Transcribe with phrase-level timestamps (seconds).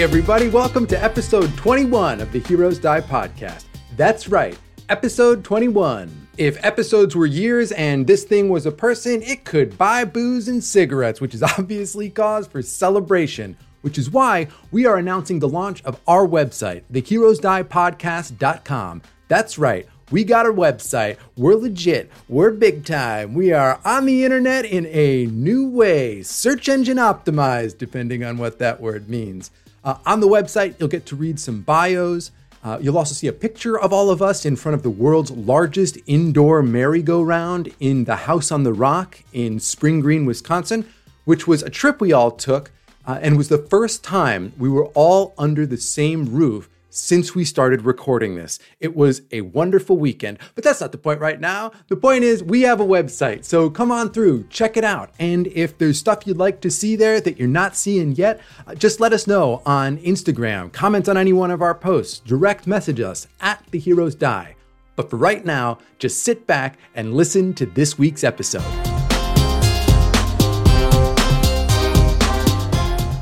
[0.00, 3.64] Everybody, welcome to episode 21 of the Heroes Die podcast.
[3.96, 4.56] That's right,
[4.88, 6.28] episode 21.
[6.36, 10.62] If episodes were years and this thing was a person, it could buy booze and
[10.62, 15.82] cigarettes, which is obviously cause for celebration, which is why we are announcing the launch
[15.82, 19.02] of our website, theheroesdiepodcast.com.
[19.26, 19.88] That's right.
[20.12, 21.16] We got a website.
[21.36, 22.12] We're legit.
[22.28, 23.34] We're big time.
[23.34, 28.60] We are on the internet in a new way, search engine optimized, depending on what
[28.60, 29.50] that word means.
[29.88, 32.30] Uh, on the website, you'll get to read some bios.
[32.62, 35.30] Uh, you'll also see a picture of all of us in front of the world's
[35.30, 40.86] largest indoor merry-go-round in the House on the Rock in Spring Green, Wisconsin,
[41.24, 42.70] which was a trip we all took
[43.06, 47.44] uh, and was the first time we were all under the same roof since we
[47.44, 48.58] started recording this.
[48.80, 51.72] It was a wonderful weekend, but that's not the point right now.
[51.88, 55.10] The point is, we have a website, so come on through, check it out.
[55.18, 58.74] And if there's stuff you'd like to see there that you're not seeing yet, uh,
[58.74, 63.00] just let us know on Instagram, comment on any one of our posts, direct message
[63.00, 64.54] us at The Heroes Die.
[64.96, 68.87] But for right now, just sit back and listen to this week's episode.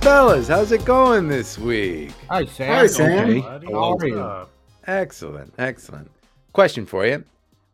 [0.06, 2.12] Fellas, how's it going this week?
[2.30, 2.72] Hi, Sam.
[2.72, 3.42] Hi, Sam.
[3.42, 3.72] Okay.
[3.72, 4.46] How are you?
[4.86, 6.12] Excellent, excellent.
[6.52, 7.24] Question for you: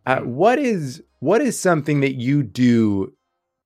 [0.07, 3.13] uh, What is what is something that you do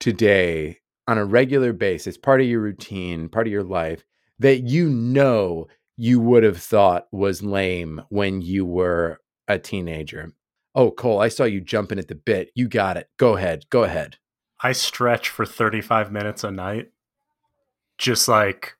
[0.00, 4.04] today on a regular basis, part of your routine, part of your life,
[4.40, 10.32] that you know you would have thought was lame when you were a teenager?
[10.74, 12.50] Oh, Cole, I saw you jumping at the bit.
[12.56, 13.10] You got it.
[13.16, 13.66] Go ahead.
[13.70, 14.16] Go ahead.
[14.60, 16.90] I stretch for 35 minutes a night.
[17.98, 18.74] Just like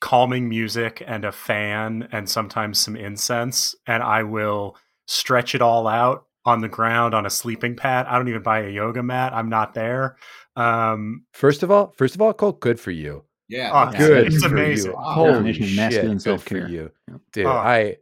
[0.00, 3.74] calming music and a fan and sometimes some incense.
[3.86, 8.06] And I will stretch it all out on the ground on a sleeping pad.
[8.06, 9.32] I don't even buy a yoga mat.
[9.32, 10.16] I'm not there.
[10.56, 13.24] Um, First of all, first of all, Cole, good for you.
[13.48, 13.70] Yeah.
[13.72, 13.96] Oh.
[13.96, 14.92] Good It's for amazing.
[14.92, 14.96] you.
[14.98, 16.68] Holy shit, masculine good for self-care.
[16.68, 16.90] you,
[17.32, 17.46] dude.
[17.46, 17.50] Oh.
[17.50, 17.96] I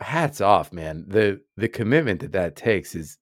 [0.00, 1.04] hats off, man.
[1.08, 3.16] The the commitment that that takes is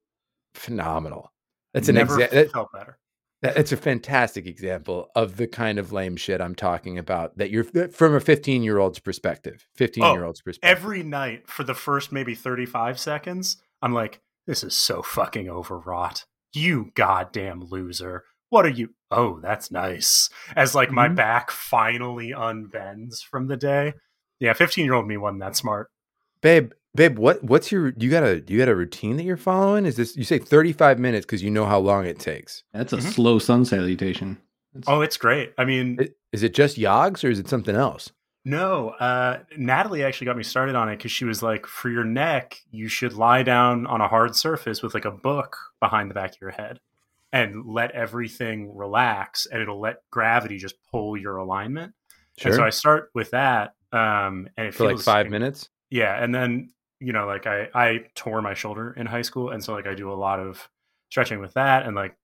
[0.54, 1.32] phenomenal.
[1.74, 2.98] That's an never exa- that, felt better.
[3.42, 7.36] That- it's a fantastic example of the kind of lame shit I'm talking about.
[7.38, 9.66] That you're from a 15 year old's perspective.
[9.76, 10.78] 15 year old's perspective.
[10.78, 16.24] Every night for the first maybe 35 seconds, I'm like, this is so fucking overwrought.
[16.52, 18.24] You goddamn loser.
[18.50, 18.90] What are you?
[19.10, 20.28] Oh, that's nice.
[20.56, 21.16] As like my Mhm.
[21.16, 23.94] back finally unbends from the day.
[24.40, 25.88] Yeah, 15 year old me wasn't that smart.
[26.42, 29.86] babe, babe, what what's your you got a you got a routine that you're following?
[29.86, 32.64] Is this you say 35 minutes because you know how long it takes?
[32.72, 33.12] That's a Mhm.
[33.12, 34.38] slow sun salutation.
[34.74, 35.52] That's- Oh, it's great.
[35.58, 38.10] I mean, I- Is it just yogs or is it something else?
[38.44, 42.04] No, uh, Natalie actually got me started on it because she was like, for your
[42.04, 46.14] neck, you should lie down on a hard surface with like a book behind the
[46.14, 46.80] back of your head
[47.32, 51.92] and let everything relax and it'll let gravity just pull your alignment.
[52.38, 52.50] sure.
[52.52, 53.74] And so I start with that.
[53.92, 55.68] Um, and it for like feels five minutes.
[55.90, 56.20] Yeah.
[56.20, 56.70] And then,
[57.02, 59.50] you know, like I, I tore my shoulder in high school.
[59.50, 60.68] And so like I do a lot of
[61.10, 62.16] stretching with that and like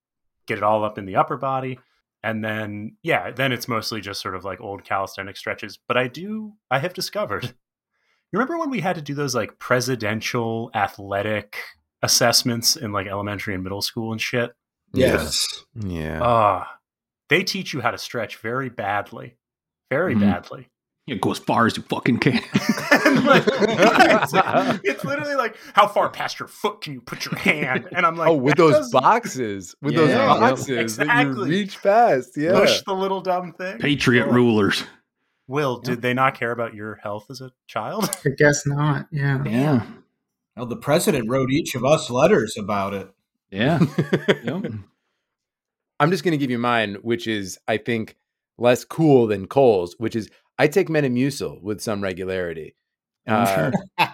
[0.47, 1.79] get it all up in the upper body
[2.23, 6.09] and then yeah then it's mostly just sort of like old calisthenic stretches but i
[6.09, 7.53] do i have discovered you
[8.33, 11.59] remember when we had to do those like presidential athletic
[12.03, 14.51] assessments in like elementary and middle school and shit
[14.95, 15.47] Yes.
[15.75, 16.21] Yeah.
[16.23, 16.79] ah
[17.29, 19.37] they teach you how to stretch very badly
[19.91, 20.21] very Mhm.
[20.23, 20.71] badly
[21.09, 22.41] Yeah, go as far as you fucking can.
[23.09, 27.89] Like, it's, it's literally like how far past your foot can you put your hand
[27.93, 30.41] and i'm like oh, with those doesn't boxes, with those Yeah, yep.
[30.41, 31.51] boxes that you Exactly.
[31.51, 32.31] reach past.
[32.37, 32.53] Yeah.
[32.61, 34.33] push the little dumb thing Patriot Oh.
[34.33, 34.85] rulers.
[35.47, 38.09] Will, did they not care about your health as a child?
[38.25, 39.07] I guess not.
[39.11, 39.43] Yeah.
[39.45, 39.83] Yeah.
[40.57, 43.09] Well, the president wrote each of us letters about it.
[43.51, 43.81] Yeah.
[44.45, 44.73] Yep.
[46.01, 48.17] I'm just going to give you mine, which is, I think,
[48.59, 52.75] less cool than Cole's, which is I take Metamucil with some regularity.
[53.27, 53.71] Uh,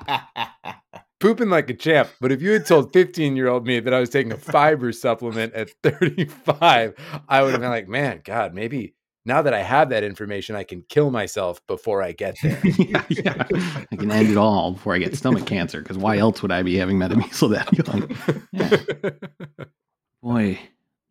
[1.21, 2.11] pooping like a champ.
[2.21, 4.93] But if you had told 15 year old me that I was taking a fiber
[4.93, 6.95] supplement at 35,
[7.29, 8.95] I would have been like, man, God, maybe
[9.25, 12.61] now that I have that information, I can kill myself before I get there.
[12.79, 13.47] yeah, yeah.
[13.91, 15.81] I can end it all before I get stomach cancer.
[15.81, 18.43] Because why else would I be having Metamucil that young?
[18.53, 19.65] Yeah.
[20.23, 20.59] Boy,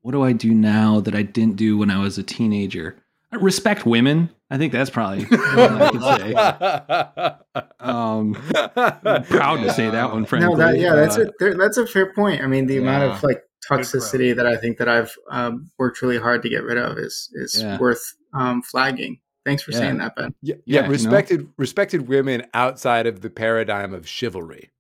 [0.01, 3.02] what do I do now that I didn't do when I was a teenager?
[3.33, 4.30] I respect women.
[4.50, 7.63] I think that's probably what I can say.
[7.80, 8.35] Um,
[8.75, 10.50] I'm proud to say that one, frankly.
[10.51, 12.41] No, that yeah, that's Uh, a that's a fair point.
[12.41, 16.18] I mean, the amount of like toxicity that I think that I've um, worked really
[16.18, 17.77] hard to get rid of is is Yeah.
[17.80, 19.19] worth um, flagging.
[19.45, 19.79] Thanks for Yeah.
[19.79, 20.33] saying that, Ben.
[20.41, 20.91] yeah, Yeah, yeah, you know?
[20.91, 24.71] respected respected women outside of the paradigm of chivalry.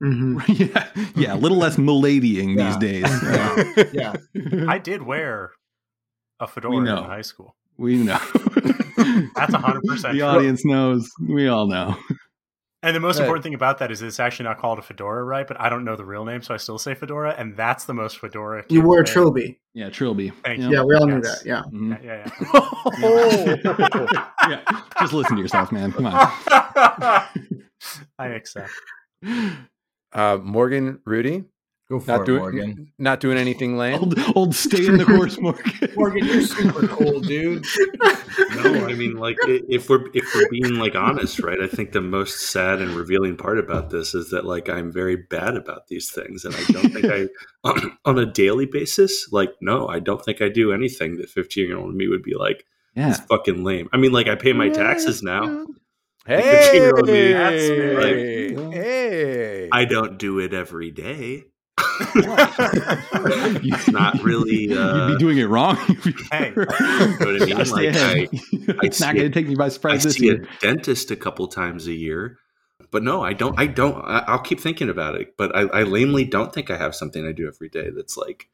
[0.00, 0.86] hmm yeah,
[1.16, 2.64] yeah, a little less miladying Yeah.
[2.68, 3.92] these days.
[3.92, 4.14] Yeah.
[4.68, 5.50] I did wear
[6.40, 7.56] a fedora in high school.
[7.82, 8.18] We know.
[9.34, 10.22] That's 100% The true.
[10.22, 11.10] audience knows.
[11.28, 11.96] We all know.
[12.84, 13.24] And the most Right.
[13.26, 15.46] important thing about that is it's actually not called a fedora, right?
[15.46, 17.94] But I don't know the real name, so I still say fedora, and that's the
[17.94, 18.64] most fedora.
[18.68, 19.12] You kid wore a thing.
[19.12, 19.60] trilby.
[19.74, 20.30] Yeah, Trilby.
[20.44, 20.70] Thank Yep.
[20.70, 20.76] you.
[20.76, 21.42] Yeah, we all knew that.
[21.46, 21.62] Yeah.
[21.72, 22.02] Mhm.
[22.02, 22.28] Yeah,
[24.48, 24.80] yeah, yeah.
[25.00, 25.92] Just listen to yourself, man.
[25.92, 26.14] Come on.
[28.18, 28.70] I accept.
[30.12, 31.44] uh, Morgan, Rudy,
[31.92, 32.92] Go for not it, doing Morgan.
[32.98, 33.98] not doing anything lame.
[34.00, 35.72] Old, old stay in the course, Morgan.
[35.94, 37.66] Morgan, you're super cool, dude.
[38.64, 41.60] No, I mean, like if we're if we're being like honest, right?
[41.60, 45.16] I think the most sad and revealing part about this is that like I'm very
[45.16, 47.28] bad about these things, and I don't think I
[47.68, 49.28] on, on a daily basis.
[49.30, 52.34] Like, no, I don't think I do anything that 15 year old me would be
[52.34, 52.64] like,
[52.96, 53.10] Yeah.
[53.10, 53.90] it's fucking lame.
[53.92, 55.66] I mean, like I pay my taxes now.
[56.24, 57.12] Hey, 15-year-old me.
[57.14, 58.72] Hey, big.
[58.72, 59.68] hey.
[59.72, 61.44] I don't do it every day.
[63.62, 65.76] You- Not really, You'd uh, be doing it wrong.
[66.32, 66.52] Hey.
[66.56, 67.64] You know what I mean?
[67.64, 68.28] Stay Like, ahead.
[68.32, 71.10] I- it's I not going to take me by I surprise this see a dentist
[71.10, 72.38] a couple times a year,
[72.90, 73.58] but no, I don't.
[73.58, 73.96] I don't.
[74.04, 77.26] I, I'll keep thinking about it, but I, I lamely don't think I have something
[77.26, 78.48] I do every day that's like.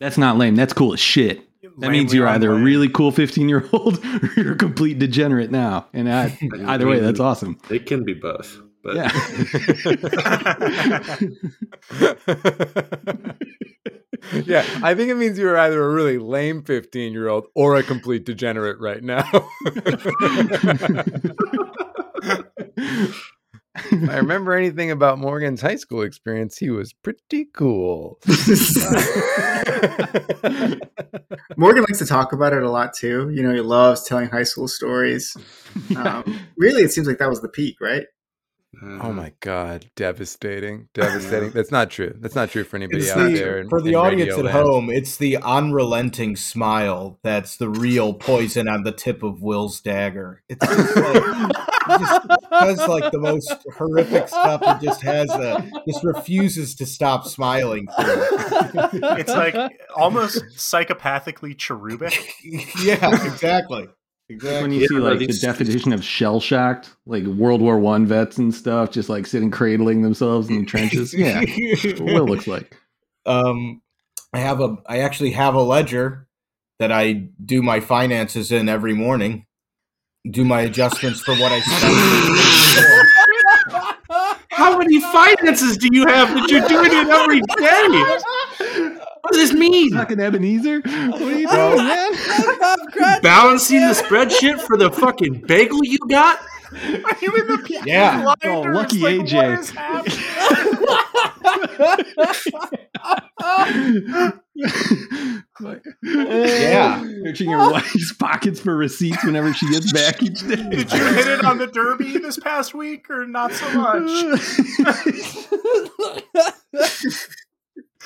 [0.00, 0.54] That's not lame.
[0.54, 1.42] That's cool as shit.
[1.78, 4.98] That means you're on either a really cool 15 year old or you're a complete
[5.00, 5.88] degenerate now.
[5.92, 7.58] And I, either way, that's awesome.
[7.68, 9.12] It can be both, but Yeah.
[14.44, 17.82] yeah, I think it means you're either a really lame 15 year old or a
[17.82, 19.28] complete degenerate right now.
[23.92, 28.18] if I remember anything about Morgan's high school experience, he was pretty cool.
[31.56, 33.30] Morgan likes to talk about it a lot too.
[33.30, 35.36] You know, he loves telling high school stories.
[35.96, 38.04] Um, really, it seems like that was the peak, right?
[38.82, 40.88] Uh, oh my god, devastating.
[40.94, 41.50] Devastating.
[41.50, 42.14] That's not true.
[42.18, 43.58] That's not true for anybody It's out the- there.
[43.58, 44.56] in- for the audience at land.
[44.56, 50.42] home, it's the unrelenting smile that's the real poison on the tip of Will's dagger.
[50.48, 51.24] It's just like
[51.88, 56.86] he just does like the most horrific stuff and just has a just refuses to
[56.86, 59.18] stop smiling it.
[59.18, 59.56] It's like
[59.96, 62.34] almost psychopathically cherubic.
[62.82, 63.88] yeah, exactly.
[64.28, 68.06] When you Yeah, see no, like the definition of shell shocked, like World War One
[68.06, 71.14] vets and stuff, just like sitting cradling themselves in the trenches.
[71.18, 71.44] Yeah.
[71.82, 72.76] That's what Will looks like.
[73.26, 73.80] um
[74.32, 76.26] I have a I actually have a ledger
[76.78, 77.12] that I
[77.44, 79.46] do my finances in every morning.
[80.30, 81.94] Do my adjustments for what I spend.
[84.50, 88.18] How many finances do you have that you're doing it every day?
[89.28, 89.92] What does this mean?
[89.92, 90.80] Fucking Ebenezer?
[90.80, 93.20] What are you Well- doing, man?
[93.22, 96.40] Balancing the spreadsheet for the fucking bagel you got?
[96.72, 98.24] Are you in the Yeah.
[98.44, 99.50] Oh, lucky Like, AJ.
[99.50, 100.18] What is happening?
[106.02, 107.02] Yeah.
[107.24, 110.56] Searching your wife's pockets for receipts whenever she gets back each day.
[110.56, 114.08] Did you hit it on the derby this past week or not so much?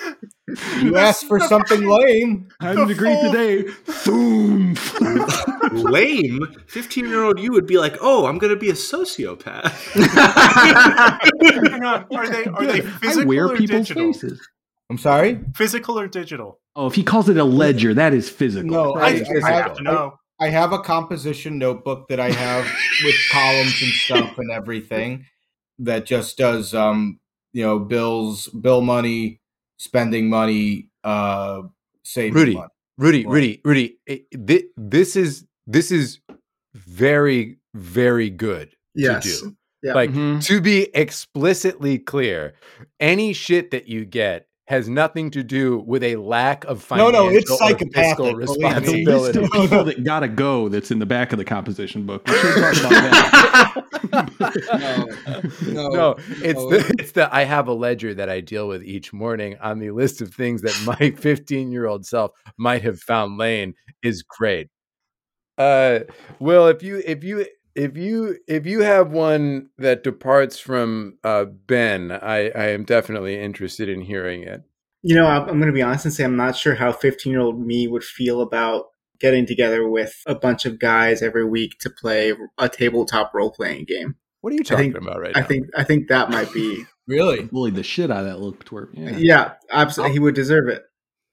[0.81, 2.49] You asked for something lame.
[2.61, 3.65] I had a degree full- today.
[4.05, 4.75] Boom.
[5.91, 6.41] Lame.
[6.67, 9.71] 15 year old you would be like, oh, I'm going to be a sociopath.
[11.71, 12.06] Hang on.
[12.15, 14.13] Are they are they I physical wear or people's digital?
[14.13, 14.49] faces.
[14.91, 15.41] I'm sorry.
[15.55, 16.58] Physical or digital?
[16.75, 18.69] Oh, if he calls it a ledger, that is physical.
[18.70, 19.44] No, I, I, Right.
[19.44, 20.15] I I have have to know.
[20.41, 22.65] I have a composition notebook that I have
[23.05, 25.25] with columns and stuff and everything
[25.79, 27.20] that just does um
[27.53, 29.41] you know bills, bill money,
[29.82, 31.62] spending money, uh
[32.05, 32.55] saving Rudy.
[32.55, 32.69] money.
[32.98, 33.32] Rudy, What?
[33.34, 33.98] Rudy, Rudy.
[34.06, 36.20] it- This is this is
[36.74, 39.24] very very good Yes.
[39.24, 39.56] to do.
[39.82, 39.94] Yeah.
[39.94, 40.44] Like Mhm.
[40.44, 42.55] to be explicitly clear,
[43.01, 47.31] any shit that you get has nothing to do with a lack of financial no,
[47.31, 49.39] no, it's or psychopathic, fiscal believe the list responsibility.
[49.41, 52.27] of people that gotta go that's in the back of the composition book.
[52.29, 53.84] We should talk about that.
[54.12, 56.70] No, no, it's no.
[56.70, 59.90] the it's the I have a ledger that I deal with each morning on the
[59.90, 64.69] list of things that my 15 year old self might have found lane is great.
[65.58, 66.00] Uh,
[66.40, 71.44] Will, if you if you if you if you have one that departs from uh,
[71.44, 74.62] Ben, I I am definitely interested in hearing it.
[75.02, 77.32] You know, I'm, I'm going to be honest and say I'm not sure how 15
[77.32, 78.86] year old me would feel about
[79.22, 83.86] getting together with a bunch of guys every week to play a tabletop role playing
[83.86, 84.17] game.
[84.43, 85.46] What are you I think- talking about right I now?
[85.46, 87.44] think I think that might be Really?
[87.44, 88.91] Bullied the shit out of that little twerp.
[88.93, 89.17] Yeah.
[89.17, 90.12] yeah, absolutely.
[90.12, 90.82] He would deserve it.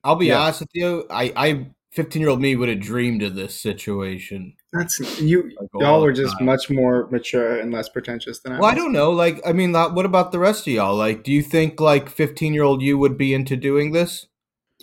[0.03, 0.39] I'll be Yeah.
[0.39, 1.05] honest with you.
[1.11, 4.53] I, I, 15 year old me would have dreamed of this situation.
[4.73, 5.43] That's you.
[5.59, 6.45] Like, Y'all are just time.
[6.45, 8.59] much more mature and less pretentious than I.
[8.59, 9.11] Well, I don't know.
[9.11, 10.95] Like, I mean, uh, what about the rest of y'all?
[10.95, 14.27] Like, do you think like 15 year old you would be into doing this?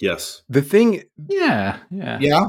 [0.01, 0.43] yes.
[0.49, 1.79] the thing Yeah.
[1.91, 2.19] Yeah.
[2.21, 2.47] Yeah.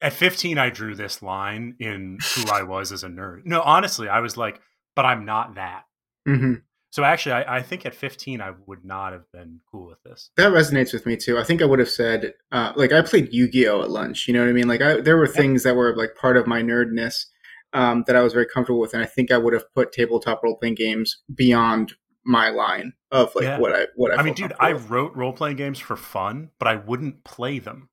[0.00, 4.08] At 15 i drew this line in who i was as a nerd no honestly
[4.08, 4.60] i was like
[4.94, 5.84] but i'm not that
[6.26, 6.54] hmm
[6.90, 10.30] so actually I, I think at 15 i would not have been cool with this
[10.36, 11.36] That resonates with me too.
[11.38, 14.26] I think I would have said, uh, like, I played Yu Gi Oh at lunch.
[14.26, 14.68] You know what I mean?
[14.68, 17.26] Like, I, there were things that were like part of my nerdness
[17.74, 20.42] um, that I was very comfortable with, and I think I would have put tabletop
[20.42, 21.92] role playing games beyond
[22.24, 23.58] my line of like Yeah.
[23.58, 24.16] what I what I.
[24.16, 27.88] i mean dude i wrote role-playing games for fun but i wouldn't play them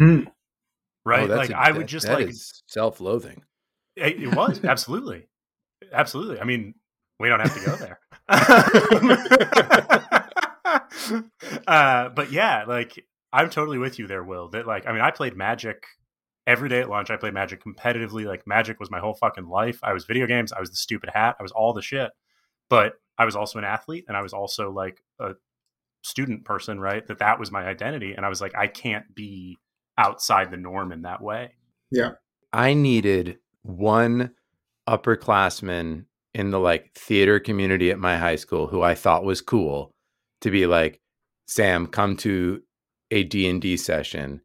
[0.00, 0.24] Hmm.
[1.04, 2.34] Right Oh, like a- i would that- just that like
[2.66, 3.42] self-loathing.
[3.96, 5.28] It, it was absolutely,
[5.92, 6.40] absolutely.
[6.40, 6.74] I mean,
[7.20, 8.00] we don't have to go there.
[11.66, 14.48] uh, but yeah, like I'm totally with you there, Will.
[14.48, 15.84] That like, I mean, I played Magic
[16.46, 17.10] every day at lunch.
[17.10, 18.26] I played Magic competitively.
[18.26, 19.80] Like, Magic was my whole fucking life.
[19.82, 20.52] I was video games.
[20.52, 21.36] I was the stupid hat.
[21.38, 22.10] I was all the shit.
[22.70, 25.32] But I was also an athlete, and I was also like a
[26.02, 27.06] student person, right?
[27.06, 29.58] That that was my identity, and I was like, I can't be
[29.98, 31.54] outside the norm in that way.
[31.90, 32.12] Yeah.
[32.52, 34.32] I needed one
[34.88, 39.90] upperclassman in the like theater community at my high school who I thought was cool
[40.40, 41.00] to be like,
[41.46, 42.62] Sam, come to
[43.10, 44.40] a D&D session.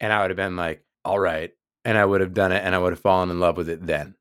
[0.00, 1.50] And I would have been like, all right.
[1.84, 3.84] And I would have done it and I would have fallen in love with it
[3.86, 4.14] then.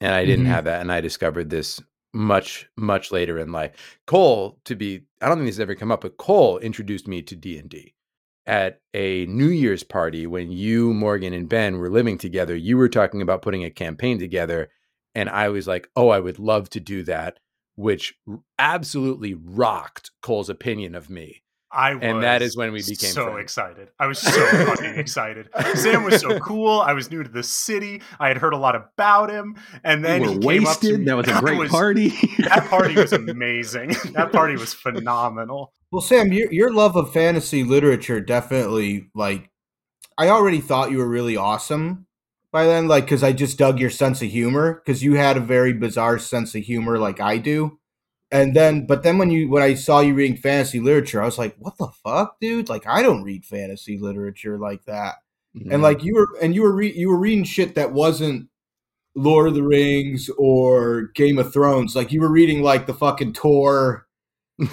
[0.00, 0.50] And I didn't Mhm.
[0.50, 0.80] have that.
[0.80, 1.80] And I discovered this
[2.12, 3.98] much, much later in life.
[4.06, 7.22] Cole, to be, I don't think this has ever come up, but Cole introduced me
[7.22, 7.94] to D&D
[8.46, 12.88] at a New Year's party when you, Morgan, and Ben were living together, you were
[12.88, 14.68] talking about putting a campaign together.
[15.14, 17.40] And I was like, oh, I would love to do that,
[17.74, 18.14] which
[18.58, 21.42] absolutely rocked Cole's opinion of me.
[21.76, 23.40] I was And that is when we became so friends.
[23.42, 23.88] excited.
[24.00, 25.48] I was so fucking excited.
[25.74, 26.80] Sam was so cool.
[26.80, 28.00] I was new to the city.
[28.18, 30.86] I had heard a lot about him, and then we he were came up to
[30.86, 30.98] wasted.
[31.00, 31.04] me.
[31.06, 32.08] That was a great was- party.
[32.38, 33.90] That party was amazing.
[34.14, 35.72] that party was phenomenal.
[35.92, 39.50] Well, Sam, your your love of fantasy literature definitely like
[40.18, 42.06] I already thought you were really awesome
[42.52, 45.40] by then, like because I just dug your sense of humor because you had a
[45.40, 47.78] very bizarre sense of humor, like I do.
[48.36, 51.38] And then, but then when you when I saw you reading fantasy literature, I was
[51.38, 52.68] like, "What the fuck, dude?
[52.68, 55.14] Like, I don't read fantasy literature like that."
[55.56, 55.72] Mm-hmm.
[55.72, 58.48] And like you were, and you were re- you were reading shit that wasn't
[59.14, 61.96] Lord of the Rings or Game of Thrones.
[61.96, 64.06] Like you were reading like the fucking Tor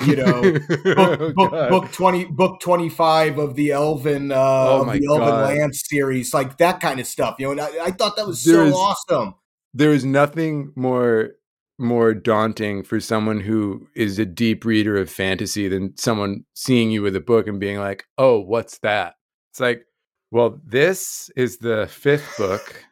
[0.06, 0.42] you know,
[0.86, 5.50] book, Oh, book, book 20 book 25 of the elven uh Oh the elven God.
[5.58, 8.42] lance series like that kind of stuff you know and I, I thought that was
[8.46, 9.36] There so is- awesome
[9.74, 11.32] there is nothing more
[11.80, 17.02] more daunting for someone who is a deep reader of fantasy than someone seeing you
[17.02, 19.16] with a book and being like, "Oh, what's that?"
[19.52, 19.86] It's like,
[20.32, 22.84] well, this is the fifth book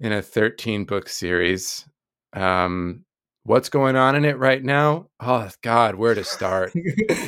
[0.00, 1.86] in a 13 book series.
[2.32, 3.04] Um,
[3.44, 5.08] what's going on in it right now?
[5.20, 6.72] Oh God, where to start?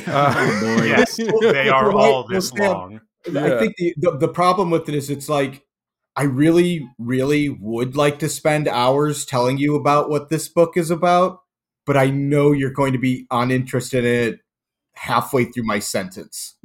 [0.09, 0.85] Uh, Oh.
[0.85, 3.01] Yes, they are all this long.
[3.31, 3.57] Yeah.
[3.57, 5.63] i think the, the the problem with it is it's like
[6.19, 10.91] i really really would like to spend hours telling you about what this book is
[10.91, 11.41] about
[11.87, 14.41] but i know you're going to be uninterested in it
[14.99, 16.57] halfway through my sentence.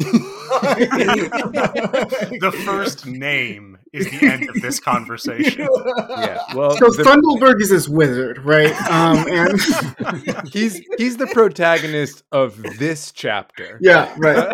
[2.33, 5.67] The first name is the end of this conversation.
[6.09, 6.39] yeah.
[6.55, 8.71] Well, So the- Thundelberg is this wizard, right?
[8.91, 13.77] Um, and he's he's the protagonist of this chapter.
[13.81, 14.47] yeah, right.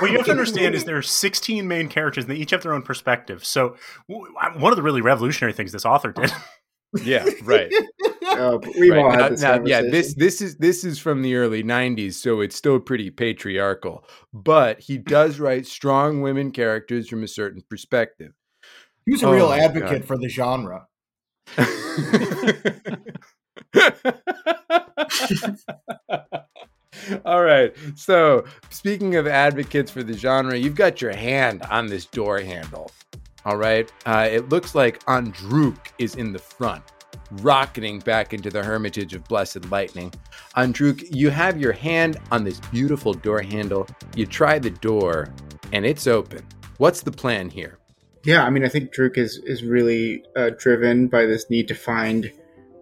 [0.00, 2.62] what you have to understand is there are 16 main characters and they each have
[2.62, 3.44] their own perspective.
[3.44, 3.76] So
[4.08, 6.30] w- one of the really revolutionary things this author did
[7.04, 7.72] Yeah, right.
[8.26, 9.20] Uh, we've all Right.
[9.20, 12.40] had this Now- now, yeah, this this is this is from the early '90s, so
[12.40, 14.04] it's still pretty patriarchal.
[14.32, 18.32] But he does write strong women characters from a certain perspective.
[19.10, 20.04] He was a Oh real advocate God.
[20.06, 20.86] for the genre
[27.24, 27.74] All right.
[27.96, 32.90] So, speaking of advocates for the genre, you've got your hand on this door handle.
[33.44, 33.90] All right.
[34.06, 36.84] Uh, it looks like Andruk is in the front,
[37.42, 40.12] rocketing back into the hermitage of Blessed Lightning.
[40.56, 43.88] Andruk, you have your hand on this beautiful door handle.
[44.14, 45.32] You try the door,
[45.72, 46.46] and it's open.
[46.78, 47.79] What's the plan here?
[48.24, 51.74] Yeah, I mean, I think Druk is is really uh, driven by this need to
[51.74, 52.30] find,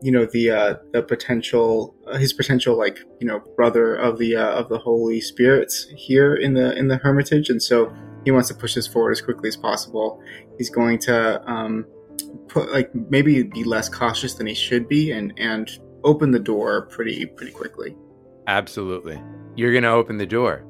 [0.02, 4.36] you know, the uh, the potential, uh, his potential, like you know, brother of the
[4.36, 8.48] uh, of the Holy Spirits here in the in the Hermitage, and so he wants
[8.48, 10.20] to push this forward as quickly as possible.
[10.58, 11.86] He's going to um,
[12.48, 15.70] put like maybe be less cautious than he should be, and and
[16.02, 17.96] open the door pretty pretty quickly.
[18.48, 19.22] Absolutely.
[19.54, 20.64] You're going to open the door.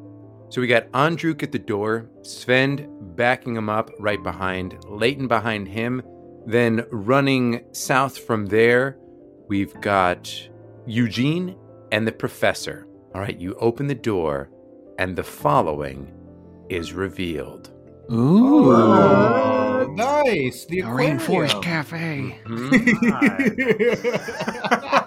[0.50, 5.68] So we got Andruk at the door, Sven backing him up right behind, Leighton behind
[5.68, 6.02] him.
[6.46, 8.96] Then running south from there,
[9.48, 10.32] we've got
[10.86, 11.54] Eugene
[11.92, 12.86] and the professor.
[13.14, 14.48] All right, you open the door,
[14.98, 16.12] and the following
[16.70, 17.70] is revealed.
[18.10, 18.72] Ooh.
[18.72, 20.22] Oh, nice.
[20.24, 21.62] place, the Rainforest aquarium.
[21.62, 22.40] Cafe.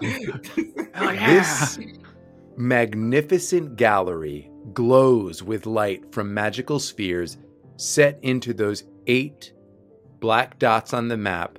[0.02, 0.90] Mhm.
[0.94, 1.28] Hell yeah.
[1.34, 1.80] This
[2.58, 7.38] magnificent gallery glows with light from magical spheres
[7.78, 9.54] set into those eight
[10.20, 11.58] black dots on the map,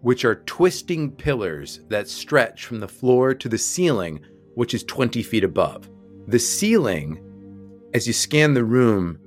[0.00, 4.20] which are twisting pillars that stretch from the floor to the ceiling,
[4.54, 5.88] which is 20 feet above.
[6.26, 7.20] The ceiling,
[7.94, 9.18] as you scan the room,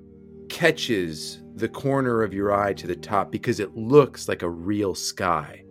[0.50, 4.96] catches the corner of your eye to the top because it looks like a real
[4.96, 5.64] sky.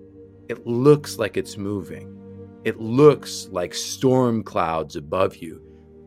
[0.48, 2.18] It looks like it's moving.
[2.64, 5.60] It looks like storm clouds above you.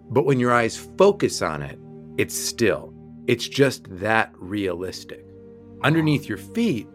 [0.09, 1.79] But when your eyes focus on it,
[2.17, 2.93] it's still.
[3.27, 5.25] It's just that realistic.
[5.83, 6.87] Underneath your feet,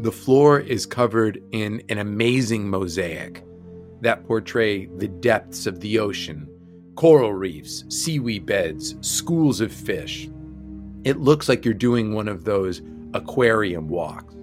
[0.00, 3.44] the floor is covered in an amazing mosaic
[4.00, 6.48] that portray the depths of the ocean,
[6.96, 10.28] coral reefs, seaweed beds, schools of fish.
[11.04, 12.82] It looks like you're doing one of those
[13.14, 14.34] aquarium walks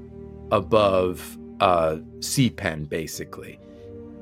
[0.51, 3.60] above a sea pen, basically.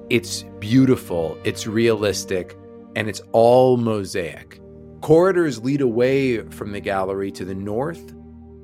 [0.09, 2.57] It's beautiful, it's realistic,
[2.99, 4.59] and it's all mosaic.
[4.99, 8.13] Corridors lead away from the gallery to the north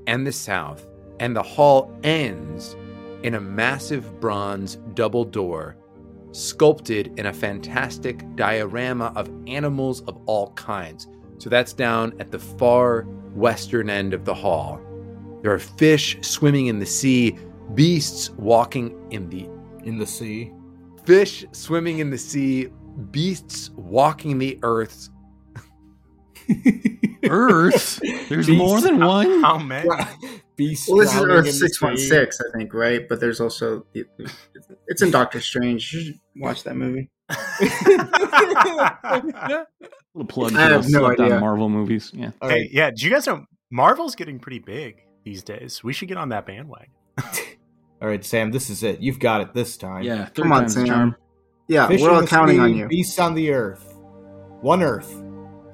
[0.08, 0.86] and the south,
[1.22, 2.76] and the hall ends
[3.24, 5.78] in a massive bronze double door
[6.34, 11.08] sculpted in a fantastic diorama of animals of all kinds.
[11.38, 13.04] So that's down at the far
[13.36, 14.82] western end of the hall.
[15.44, 17.38] There are fish swimming in the sea,
[17.74, 19.48] beasts walking in the
[19.88, 20.52] In the sea.
[21.06, 22.68] fish swimming in the sea,
[23.12, 25.10] beasts walking the earth.
[27.28, 28.00] Earth.
[28.30, 28.58] There's Beast.
[28.58, 29.42] more than one.
[29.42, 29.90] How many?
[30.56, 32.04] Beast Well, this is Earth in the six one sea.
[32.08, 33.02] six, I think, right?
[33.10, 33.84] But there's also
[34.88, 35.92] it's in Doctor Strange.
[35.92, 37.10] You should watch that movie.
[40.14, 41.40] Little plug I have no slept on idea.
[41.40, 42.12] Marvel movies.
[42.14, 42.32] Yeah.
[42.42, 42.70] Hey, right.
[42.72, 42.92] yeah.
[42.92, 45.84] Do you guys know Marvel's getting pretty big these days?
[45.84, 46.92] We should get on that bandwagon.
[48.02, 49.00] All right, Sam, this is it.
[49.02, 50.04] You've got it this time.
[50.04, 50.30] Yeah.
[50.36, 50.86] Come on, Sam.
[50.86, 51.16] charm.
[51.68, 52.88] Yeah, Fish we're all counting sea, on you.
[52.88, 53.96] Beasts on the earth.
[54.62, 55.24] One earth.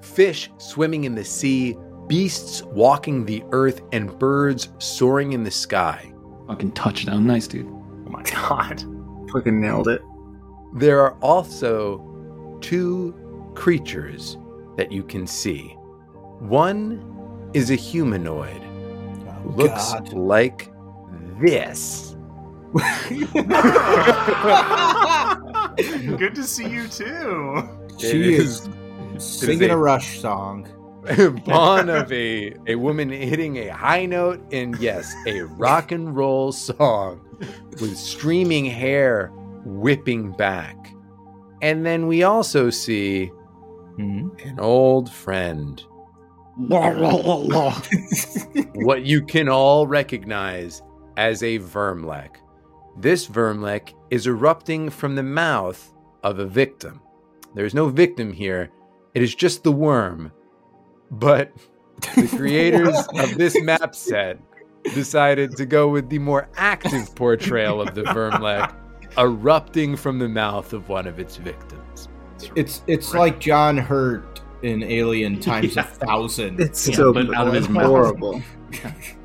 [0.01, 1.77] Fish swimming in the sea,
[2.07, 6.11] beasts walking the earth, and birds soaring in the sky.
[6.47, 7.27] Fucking touchdown.
[7.27, 7.67] Nice, dude.
[7.67, 8.83] Oh my god.
[9.31, 10.01] Fucking nailed it.
[10.75, 13.13] There are also two
[13.55, 14.37] creatures
[14.77, 15.67] that you can see.
[16.39, 20.13] One is a humanoid, Oh, looks God.
[20.13, 20.71] like
[21.39, 22.10] this.
[26.17, 27.63] Good to see you too.
[27.97, 28.69] she It is
[29.17, 30.67] singing a- a Rush song.
[31.45, 36.51] Born of a, a woman hitting a high note and yes, a rock and roll
[36.51, 37.19] song
[37.81, 39.31] with streaming hair
[39.65, 40.75] whipping back.
[41.63, 43.31] And then we also see
[43.97, 44.29] Hmm?
[44.45, 45.83] an old friend.
[48.75, 50.81] what you can all recognize
[51.17, 52.35] as a Vermlek.
[52.97, 57.01] This Vermlek is erupting from the mouth of a victim.
[57.55, 58.69] There's no victim here,
[59.13, 60.31] it is just the worm.
[61.09, 61.51] But
[62.15, 64.39] the creators of this map set
[64.93, 68.73] decided to go with the more active portrayal of the Vermlek
[69.17, 72.07] erupting from the mouth of one of its victims.
[72.55, 76.59] It's it's like John Hurt in Alien times a thousand.
[76.59, 77.85] It's Yeah, so but out of his mouth.
[77.85, 78.41] horrible.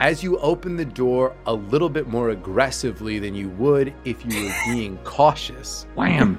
[0.00, 4.44] As you open the door a little bit more aggressively than you would if you
[4.44, 6.38] were being cautious, Wham.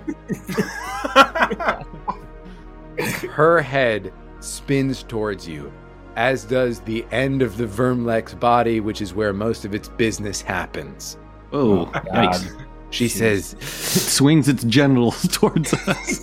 [3.29, 5.71] her head spins towards you,
[6.15, 10.41] as does the end of the Vermlek's body, which is where most of its business
[10.41, 11.17] happens.
[11.51, 12.03] Oh, oh God.
[12.05, 12.65] yikes.
[12.91, 16.19] She says, It swings its genitals towards us.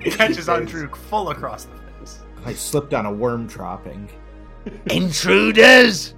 [0.00, 2.20] Catches on Druk full across the face.
[2.44, 4.08] I slipped on a worm dropping.
[4.86, 6.14] Intruders!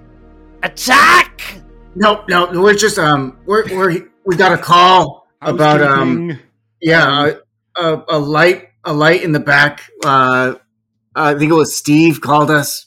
[0.63, 1.61] Attack!
[1.95, 2.51] Nope, nope.
[2.53, 6.39] We're just um, we're we're we got a call about um,
[6.81, 7.31] yeah,
[7.77, 9.89] a, a, a light, a light in the back.
[10.05, 10.55] Uh,
[11.15, 12.85] I think it was Steve called us.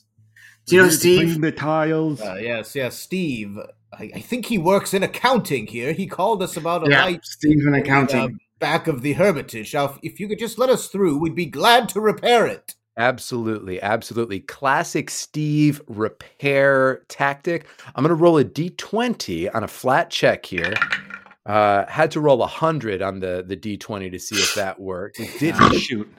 [0.67, 1.41] Do you know Steve?
[1.41, 2.21] the tiles.
[2.21, 3.59] Uh, yes, yes, Steve.
[3.93, 5.93] I, I think he works in accounting here.
[5.93, 8.21] He called us about a Yeah, light Steve in in accounting.
[8.21, 8.29] uh,
[8.61, 9.75] back of the Hermitage.
[9.75, 12.75] Now, if- if you could just let us through, we'd be glad to repair it.
[12.97, 14.41] Absolutely, absolutely.
[14.41, 17.67] Classic Steve repair tactic.
[17.95, 20.75] I'm going to roll a d20 on a flat check here.
[21.47, 25.19] Uh, had to roll a 100 on the, the d20 to see if that worked.
[25.19, 25.79] It didn't.
[25.79, 26.13] shoot.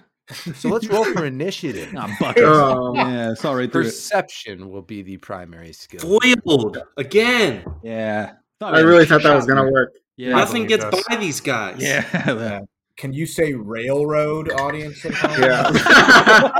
[0.55, 1.93] So let's roll for initiative.
[1.95, 2.45] Ah, buckets.
[2.45, 2.95] Oh.
[2.95, 3.71] yeah, it's all right it.
[3.71, 6.19] Perception will be the primary skill.
[6.19, 7.65] Foiled again.
[7.83, 8.33] Yeah.
[8.61, 9.93] I really thought that was gonna work.
[10.17, 10.35] Yeah.
[10.35, 11.03] Nothing gets this.
[11.07, 11.81] by these guys.
[11.81, 12.61] Yeah.
[13.01, 15.03] that- Can you say railroad, audience?
[15.05, 15.41] at home?
[15.41, 16.51] Yeah.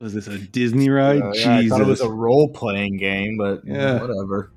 [0.00, 1.22] Was this a Disney ride?
[1.22, 4.00] Uh, yeah, I thought it was a role playing game, but Yeah.
[4.00, 4.50] whatever.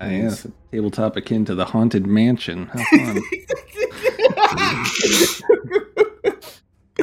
[0.00, 0.34] Ah, yeah,
[0.70, 2.66] tabletop akin to the Haunted Mansion.
[2.66, 3.22] How fun.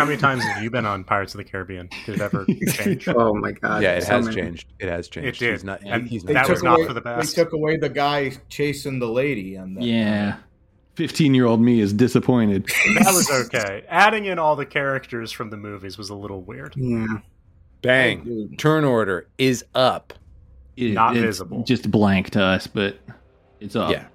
[0.03, 1.87] How many times have you been on Pirates of the Caribbean?
[2.05, 3.07] Did it ever change?
[3.07, 3.81] Oh my god.
[3.81, 4.35] yeah, it so has many.
[4.35, 4.67] changed.
[4.77, 5.41] It has changed.
[5.41, 5.51] It did.
[5.53, 5.81] He's not.
[5.85, 7.33] And he's not That was took not for the best.
[7.37, 10.35] They took away the guy chasing the lady, and uh, yeah.
[10.95, 12.65] 15 year old me is disappointed.
[12.99, 13.85] that was okay.
[13.87, 16.73] Adding in all the characters from the movies was a little weird.
[16.75, 17.05] Yeah.
[17.81, 18.25] Bang.
[18.25, 18.59] Dude.
[18.59, 20.11] Turn order is up.
[20.75, 21.63] It- Not it's visible.
[21.63, 22.97] Just blank to us, but
[23.61, 23.89] it's up.
[23.89, 24.07] Yeah.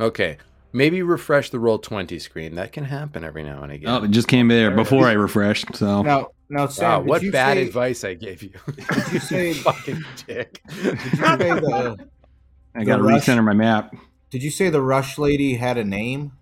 [0.00, 0.38] Okay.
[0.72, 2.54] Maybe refresh the roll twenty screen.
[2.54, 3.88] That can happen every now and again.
[3.90, 5.06] Oh, it just came there There before.
[5.06, 5.74] I refreshed.
[5.76, 8.50] So Now, now, Sam, wow, what bad say, advice I gave you.
[8.76, 9.52] Did you say?
[9.54, 10.62] fucking dick?
[10.68, 11.96] Did you say the?
[12.74, 13.94] I got to The rush- recenter my map.
[14.30, 16.32] Did you say the Rush lady had a name?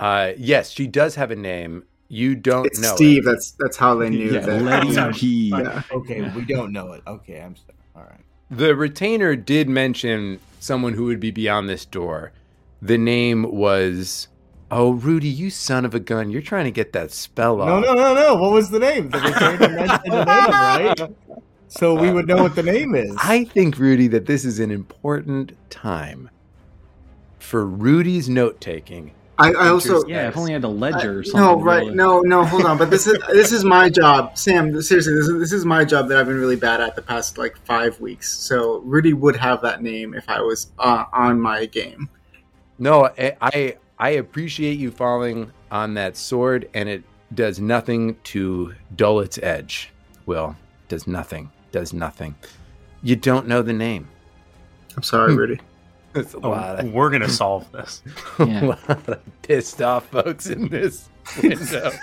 [0.00, 1.84] Uh, yes, she does have a name.
[2.08, 3.22] You don't It's know Steve.
[3.26, 3.30] it.
[3.30, 4.62] That's that's how they knew Yeah, that.
[4.62, 5.82] Letty Yeah.
[5.92, 6.34] Okay, Yeah.
[6.36, 7.02] we don't know it.
[7.06, 7.74] Okay, I'm sorry.
[7.94, 8.20] All right.
[8.50, 12.32] The retainer did mention someone who would be beyond this door.
[12.82, 14.28] The name was.
[14.70, 16.30] Oh, Rudy, you son of a gun!
[16.30, 17.68] You're trying to get that spell off.
[17.68, 18.34] No, no, no, no.
[18.34, 19.10] What was the name?
[19.10, 21.10] The retainer mentioned the name, right?
[21.68, 23.14] So we would know what the name is.
[23.18, 26.30] I think, Rudy, that this is an important time
[27.38, 29.12] for Rudy's note taking.
[29.38, 31.40] I, I also Interest- Yeah, if only I had a ledger or something.
[31.42, 35.12] no right no no hold on but this is this is my job sam seriously
[35.14, 37.54] this is, this is my job that i've been really bad at the past like
[37.66, 42.08] five weeks so rudy would have that name if i was uh, on my game
[42.78, 47.02] No, I, I I appreciate you falling on that sword, and it
[47.34, 49.90] does nothing to dull its edge.
[50.26, 50.54] Will
[50.88, 51.50] does nothing.
[51.72, 52.34] Does nothing.
[53.02, 54.08] You don't know the name.
[54.96, 55.38] i'm sorry Hmm.
[55.38, 55.60] rudy
[56.12, 58.02] There's a Oh, lot of we're gonna solve this.
[58.38, 58.64] Yeah.
[58.64, 61.08] a lot of pissed off folks in this
[61.42, 61.90] window.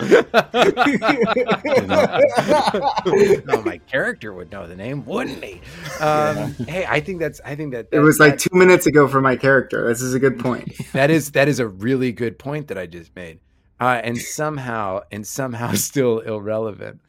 [3.48, 5.60] oh, my character would know the name, wouldn't he?
[6.00, 7.40] Um, Hey, I think that's.
[7.44, 10.14] I think that, it that- was like two minutes ago for my character this is
[10.14, 13.40] a good point that is that is a really good point that I just made,
[13.80, 17.00] uh, and somehow and somehow still irrelevant.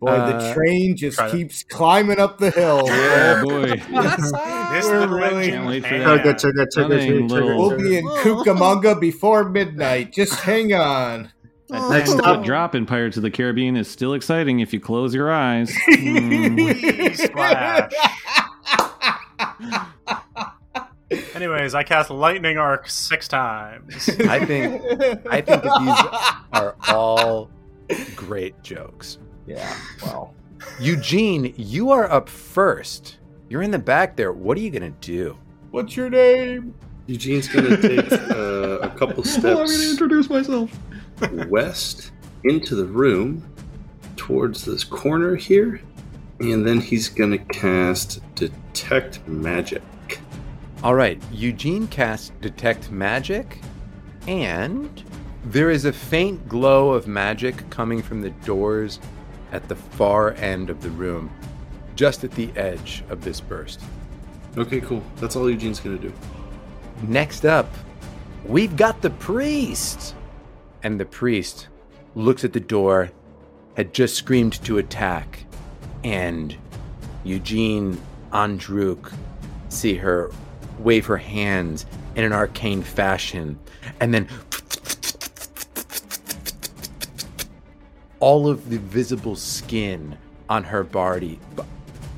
[0.00, 2.82] Boy, the Uh, train just try to- keeps climbing up the hill.
[2.86, 3.62] Yeah, boy.
[3.62, 6.24] This We're really- engine Can't wait for can- that.
[6.24, 10.12] Chugga, chugga, chugga, chugga, chugga, We'll be in Cucamonga before midnight.
[10.12, 11.30] Just hang on.
[11.68, 14.72] That Next 10 up- foot drop in Pirates of the Caribbean is still exciting if
[14.72, 15.74] you close your eyes.
[15.88, 17.90] Whee, splash.
[21.34, 24.08] Anyways, I cast lightning arc six times.
[24.28, 24.82] I think
[25.30, 27.50] I think that these are all
[28.16, 29.18] great jokes.
[29.46, 30.34] Yeah, well.
[30.80, 33.18] Eugene, you are up first.
[33.48, 34.32] You're in the back there.
[34.32, 35.36] What are you gonna do?
[35.70, 36.74] What's your name?
[37.06, 40.70] Eugene's going to take uh, a couple Oh, I'm going to introduce myself.
[41.48, 42.12] West
[42.44, 43.42] into the room
[44.16, 45.80] towards this corner here,
[46.40, 49.82] and then he's going to cast Detect Magic.
[50.82, 53.60] All right, Eugene casts Detect Magic,
[54.26, 55.02] and
[55.44, 59.00] there is a faint glow of magic coming from the doors
[59.52, 61.30] at the far end of the room,
[61.96, 63.80] just at the edge of this burst.
[64.56, 65.02] Okay, cool.
[65.16, 66.14] That's all Eugene's going to do.
[67.02, 67.72] Next up,
[68.44, 70.14] we've got the priest.
[70.84, 71.66] And the priest
[72.14, 73.10] looks at the door,
[73.76, 75.46] had just screamed to attack,
[76.04, 76.54] and
[77.24, 78.00] Eugene
[78.32, 79.12] Andruk
[79.70, 80.30] see her
[80.78, 83.58] wave her hands in an arcane fashion,
[83.98, 84.28] and then
[88.20, 90.16] all of the visible skin
[90.48, 91.40] on her body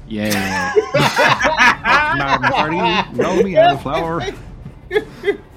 [0.08, 0.72] Yeah.
[2.16, 4.22] Mountain party, roll me out of flour.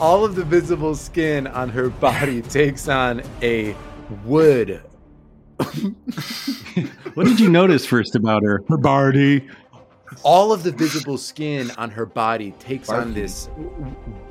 [0.00, 3.74] all of the visible skin on her body takes on a
[4.24, 4.82] wood
[7.14, 8.62] What did you notice first about her?
[8.68, 9.48] Her body.
[10.22, 13.48] all of the visible skin on her body takes on this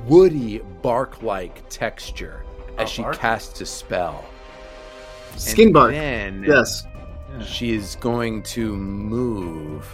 [0.04, 2.44] woody bark-like texture
[2.78, 3.16] as Oh, she bark?
[3.18, 4.24] casts a spell
[5.32, 5.90] And Skin bark.
[5.92, 6.86] then Yes.
[7.44, 9.84] she is going to move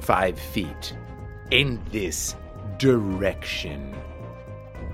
[0.00, 0.94] five feet
[1.50, 2.36] in this
[2.78, 3.94] direction.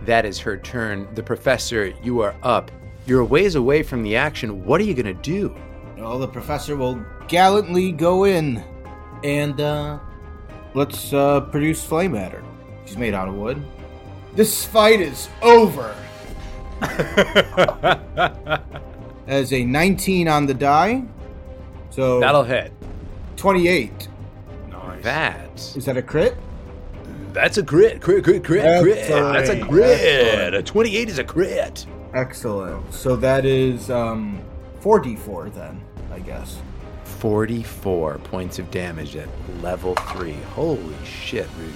[0.02, 1.08] That is her turn.
[1.14, 2.70] The professor, you are up.
[3.06, 4.64] You're a ways away from the action.
[4.64, 5.54] What are you going to do?
[5.96, 8.64] Well, the professor will gallantly go in
[9.22, 9.98] and uh,
[10.74, 12.42] let's uh, produce flame matter.
[12.86, 13.62] She's made out of wood.
[14.34, 15.94] This fight is over.
[19.26, 21.04] As a 19 on the die,
[21.90, 22.72] so That'll hit.
[23.36, 24.08] 28.
[24.70, 25.02] Nice.
[25.02, 25.52] That.
[25.76, 26.36] Is that a crit?
[27.32, 28.00] That's a crit.
[28.00, 28.96] Crit, crit, crit, crit.
[28.98, 29.32] Excellent.
[29.34, 30.00] That's a crit.
[30.00, 30.54] Excellent.
[30.56, 31.86] A 28 is a crit.
[32.14, 32.92] Excellent.
[32.92, 34.42] So that is um,
[34.80, 35.80] 4d4 then,
[36.12, 36.58] I guess.
[37.04, 39.28] 44 points of damage at
[39.62, 40.32] level 3.
[40.54, 41.72] Holy shit, Rudy.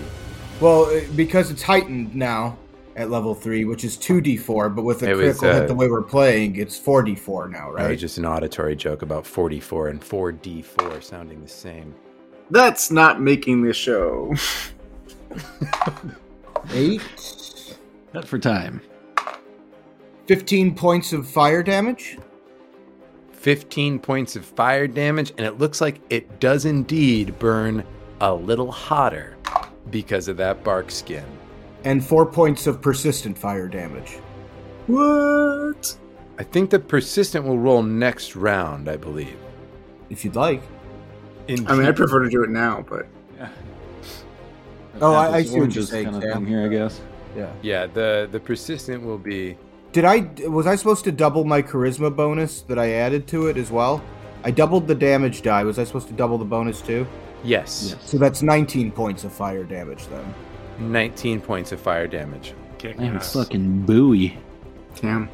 [0.61, 2.57] Well, uh, because it's heightened now
[2.97, 5.61] at level three, which is two d four, but with a It was, critical uh,
[5.61, 7.99] hit the way we're playing, it's four d four now, That was right?
[7.99, 11.93] just an auditory joke about 44 and 4d4 sounding the same.
[12.51, 14.33] That's not making the show.
[16.73, 17.03] Eight.
[18.13, 18.81] Cut for time.
[20.27, 22.19] 15 points of fire damage.
[23.33, 27.85] 15 points of fire damage, and it looks like it does indeed burn
[28.21, 29.37] a little hotter
[29.91, 31.25] because of that bark skin.
[31.85, 34.13] and four points of persistent fire damage.
[34.87, 35.95] What?
[36.39, 39.37] I think the persistent will roll next round, I believe.
[40.09, 40.63] If you'd like.
[41.49, 43.07] In I mean, I prefer to do it now, but
[45.05, 46.33] Oh, I- I Apples, see what you're saying, kind of Sam.
[46.33, 47.01] thing here, I guess.
[47.37, 47.51] Yeah.
[47.63, 49.57] yeah, the the persistent will be
[49.93, 53.57] Did I was I supposed to double my charisma bonus that I added to it
[53.57, 54.03] as well?
[54.45, 55.65] I doubled the damage die.
[55.65, 57.07] Was I supposed to double the bonus too?
[57.43, 58.11] yes, Yes.
[58.11, 60.35] So that's 19 points of fire damage then.
[60.93, 62.55] 19 points of fire damage.
[62.79, 63.33] Kick Man, ass.
[63.33, 64.39] fucking buoy.
[65.01, 65.29] damn.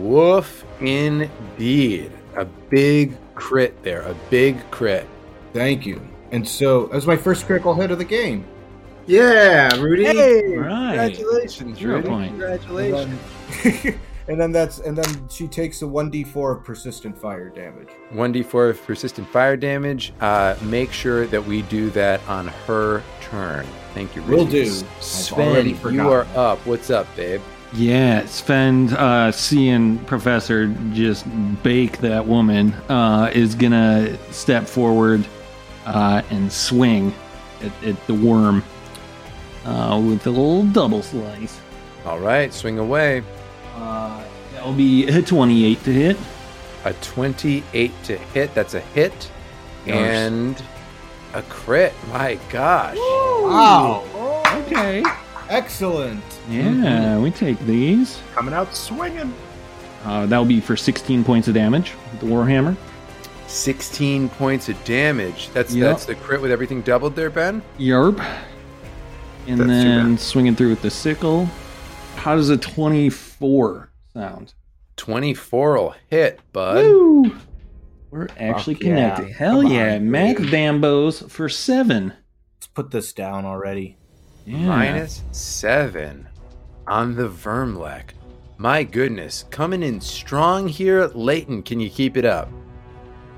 [0.00, 2.10] Woof indeed.
[2.36, 5.06] A big crit there, a big crit.
[5.52, 6.00] Thank you.
[6.30, 8.44] And so that was my first critical hit of the game.
[9.06, 10.04] Yeah, Rudy.
[10.04, 11.12] Hey, Right.
[11.14, 12.08] congratulations, Zero Rudy.
[12.08, 12.30] point.
[12.30, 13.18] Congratulations.
[14.28, 17.88] and then that's and then she takes a 1d4 of persistent fire damage.
[18.14, 20.12] 1d4 of persistent fire damage.
[20.20, 23.66] Uh, make sure that we do that on her turn.
[23.94, 24.64] Thank you, Will Rudy.
[24.64, 24.70] do.
[24.70, 26.58] I've Sven, you are up.
[26.66, 27.40] What's up, babe?
[27.74, 31.24] Yeah, Sven, uh, seeing Professor just
[31.62, 35.24] bake that woman, uh, is gonna step forward
[35.86, 37.14] uh, and swing
[37.62, 38.62] at, at the worm
[39.64, 41.60] uh, with a little double slice.
[42.04, 43.22] All right, swing away.
[43.76, 44.22] Uh,
[44.52, 46.16] that'll be a 28 to hit.
[46.84, 48.54] A 28 to hit.
[48.54, 49.30] That's a hit.
[49.86, 49.96] Nice.
[49.96, 50.62] And
[51.34, 51.92] a crit.
[52.08, 52.96] My gosh.
[52.96, 54.04] Wow.
[54.66, 55.04] Okay.
[55.48, 56.22] Excellent.
[56.48, 58.20] Yeah, we take these.
[58.34, 59.32] Coming out swinging.
[60.04, 62.76] Uh, that'll be for 16 points of damage with the Warhammer.
[63.46, 65.50] 16 points of damage.
[65.52, 65.86] That's Yep.
[65.88, 67.62] that's the crit with everything doubled there, Ben.
[67.78, 68.24] Yarp.
[69.46, 71.48] And That's then swinging through with the sickle.
[72.16, 74.54] How does a 24 sound?
[74.96, 76.84] 24 will hit, bud.
[76.84, 77.36] Woo!
[78.10, 79.14] We're actually Fuck yeah.
[79.14, 79.36] connected.
[79.36, 79.94] Hell Come yeah.
[79.94, 82.12] on, Mac Dambos for seven.
[82.56, 83.96] Let's put this down already.
[84.46, 84.66] Yeah.
[84.66, 86.28] Minus seven
[86.86, 88.10] on the Vermlek.
[88.58, 91.06] My goodness, coming in strong here.
[91.14, 92.48] Leighton, can you keep it up?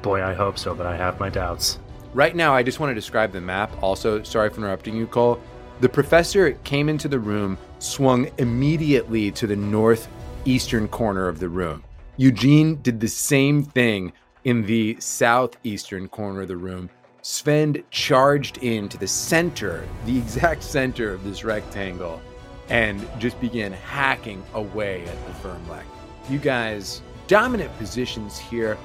[0.03, 1.79] Boy, I hope so, but I have my doubts.
[2.13, 3.73] Right now, I just want to describe the map.
[3.83, 5.41] Also, sorry for interrupting you, Cole.
[5.81, 11.83] The professor came into the room, swung immediately to the northeastern corner of the room.
[12.17, 14.13] Eugene did the same thing
[14.45, 16.89] in the southeastern corner of the room.
[17.23, 22.21] Sven charged into the center, the exact center of this rectangle,
[22.69, 25.85] and just began hacking away at the Vermlek.
[26.31, 28.79] You guys, dominant positions here.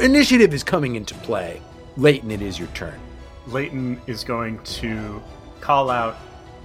[0.00, 1.60] Initiative is coming into play.
[1.96, 2.98] Leighton, it is your turn.
[3.46, 5.22] Leighton is going to
[5.60, 6.16] call out,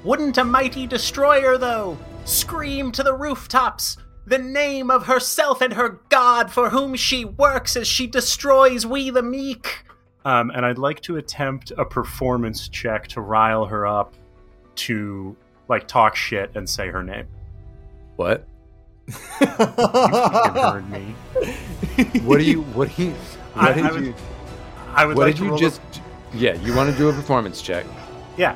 [0.04, 6.00] Wouldn't a mighty destroyer, though, scream to the rooftops the name of herself and her
[6.10, 9.84] god for whom she works as she destroys we the meek?
[10.26, 14.14] Um, and I'd like to attempt a performance check to rile her up
[14.76, 15.36] to,
[15.68, 17.28] like, talk shit and say her name.
[18.16, 18.48] What?
[19.42, 21.16] You heard me.
[22.24, 22.62] What do you?
[22.62, 23.14] What do you?
[23.56, 24.16] I- What did I would you?
[24.94, 25.82] I would What like did to you roll a- just?
[26.34, 27.86] Yeah, you want to do a performance check?
[28.38, 28.56] yeah.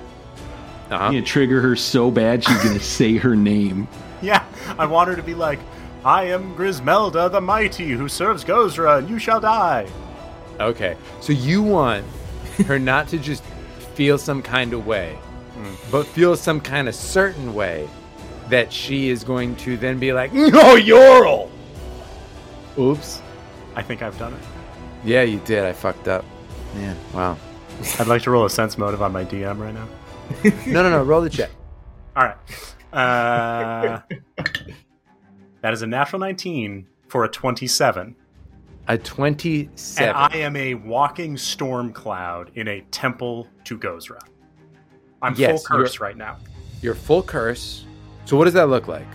[0.89, 1.03] Uh huh.
[1.05, 3.87] I'm gonna trigger her so bad she's gonna say her name.
[4.21, 4.43] Yeah,
[4.77, 5.59] I want her to be like,
[6.03, 9.87] I am Grismelda the Mighty, who serves Gozreh, and you shall die.
[10.59, 12.05] Okay, so you want
[12.67, 13.43] her not to just
[13.95, 15.17] feel some kind of way,
[15.91, 17.89] but feel some kind of certain way
[18.49, 21.49] that she is going to then be like, "No, Yorl."
[22.77, 23.21] Oops.
[23.75, 24.39] I think I've done it.
[25.03, 25.63] Yeah, you did.
[25.63, 26.23] I fucked up.
[26.77, 26.93] Yeah.
[27.13, 27.37] wow.
[27.99, 29.87] I'd like to roll a sense motive on my DM right now.
[30.67, 31.03] No, no, no.
[31.03, 31.49] Roll the check.
[32.15, 32.37] All right.
[32.93, 34.01] Uh,
[35.61, 38.15] that is a natural 19 for a 27.
[38.87, 40.09] A twenty-seven.
[40.09, 44.19] And I am a walking storm cloud in a temple to Gozreh.
[45.23, 46.37] I'm Yes, full curse right now.
[46.83, 47.85] You're full curse.
[48.25, 49.07] So what does that look like?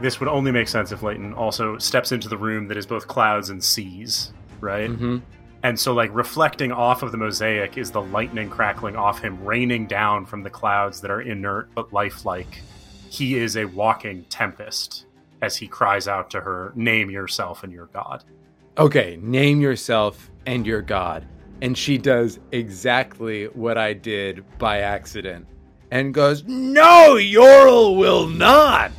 [0.00, 3.08] This would only make sense if Leighton also steps into the room that is both
[3.08, 4.90] clouds and seas, right?
[4.90, 5.18] Mm-hmm.
[5.64, 9.86] And so, like, reflecting off of the mosaic is the lightning crackling off him, raining
[9.86, 12.60] down from the clouds that are inert but lifelike.
[13.08, 15.06] He is a walking tempest
[15.40, 18.24] as he cries out to her, Name yourself and your god.
[18.76, 21.26] Okay, name yourself and your god.
[21.62, 25.46] And she does exactly what I did by accident
[25.90, 28.92] and goes, No, Yorl will not.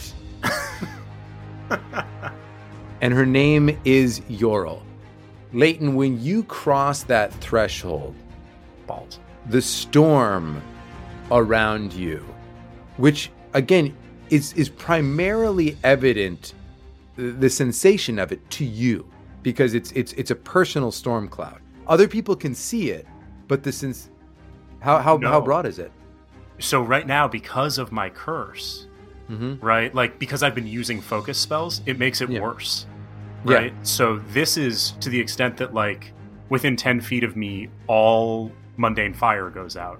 [3.01, 4.84] and her name is Yorl.
[5.55, 8.13] Leighton, when you cross that threshold,
[8.85, 9.19] Balls.
[9.49, 10.61] the storm
[11.31, 12.25] around you,
[12.97, 13.95] which again
[14.29, 16.53] is is primarily evident,
[17.15, 19.09] the, sensation of it to you,
[19.43, 21.61] because it's it's it's a personal storm cloud.
[21.87, 23.07] Other people can see it,
[23.47, 24.09] but the sense
[24.81, 25.91] how how how broad is it?
[26.59, 28.87] So right now, because of my curse,
[29.29, 29.65] Mm-hmm.
[29.65, 29.95] right?
[29.95, 32.41] Like because I've been using focus spells, it makes it Yeah.
[32.41, 32.85] worse.
[33.45, 33.55] Yeah.
[33.55, 33.73] Right.
[33.87, 36.11] So this is to the extent that like
[36.49, 39.99] within ten feet of me, all mundane fire goes out.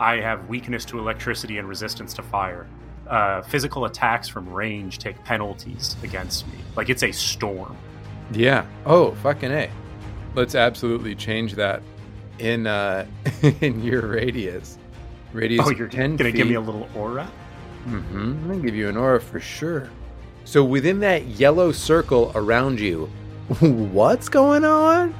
[0.00, 2.66] I have weakness to electricity and resistance to fire.
[3.08, 6.54] Uh, physical attacks from range take penalties against me.
[6.76, 7.76] Like it's a storm.
[8.32, 8.66] Yeah.
[8.86, 9.70] Oh, fucking a.
[10.34, 11.82] Let's absolutely change that
[12.38, 13.06] in uh
[13.60, 14.78] in your radius.
[15.32, 15.66] Radius.
[15.66, 16.36] Oh, you're ten gonna feet.
[16.36, 17.28] give me a little aura?
[17.86, 18.18] Mm-hmm.
[18.18, 19.90] I'm gonna give you an aura for sure.
[20.48, 23.04] So within that yellow circle around you,
[23.60, 25.14] what's going on?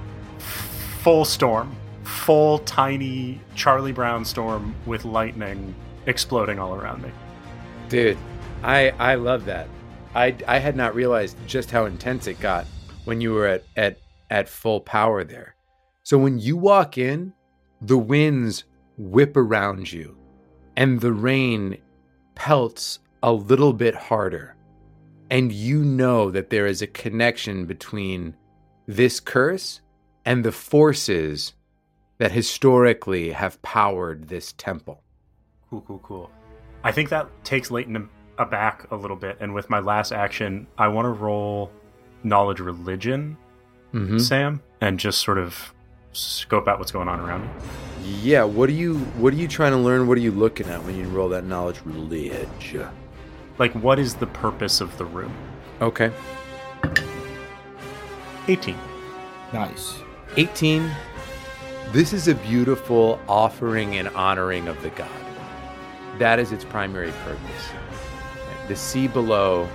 [1.03, 1.77] Full storm.
[2.03, 5.75] Full tiny Charlie Brown storm with lightning
[6.07, 7.11] exploding all around me.
[7.91, 8.17] Dude,
[8.63, 9.69] I I love that.
[10.15, 12.65] I I had not realized just how intense it got
[13.05, 13.99] when you were at at
[14.31, 15.57] at full power there.
[16.05, 17.35] So when you walk in,
[17.83, 18.65] the winds
[18.97, 20.17] whip around you
[20.75, 21.77] and the rain
[22.35, 24.55] pelts a little bit harder.
[25.31, 28.35] And you know that there is a connection between
[28.87, 29.81] this curse
[30.25, 31.55] and the forces
[32.19, 35.03] that historically have powered this temple.
[35.71, 36.31] Cool, cool, cool.
[36.83, 39.37] I think that takes Leighton aback a little bit.
[39.41, 41.71] And with my last action, I want to roll
[42.23, 43.37] knowledge religion,
[43.95, 44.19] Mm-hmm.
[44.19, 45.73] Sam, and just sort of
[46.13, 47.49] scope out what's going on around me.
[48.23, 50.07] Yeah, what are you what are you trying to learn?
[50.07, 52.91] What are you looking at when you roll that knowledge religion?
[53.59, 55.35] Like, what is the purpose of the room?
[55.81, 56.13] Okay.
[58.47, 58.77] 18.
[59.53, 59.99] Nice.
[60.37, 60.91] 18.
[61.91, 65.11] This is a beautiful offering and honoring of the god.
[66.19, 67.71] That is its primary purpose.
[68.69, 69.69] The sea below,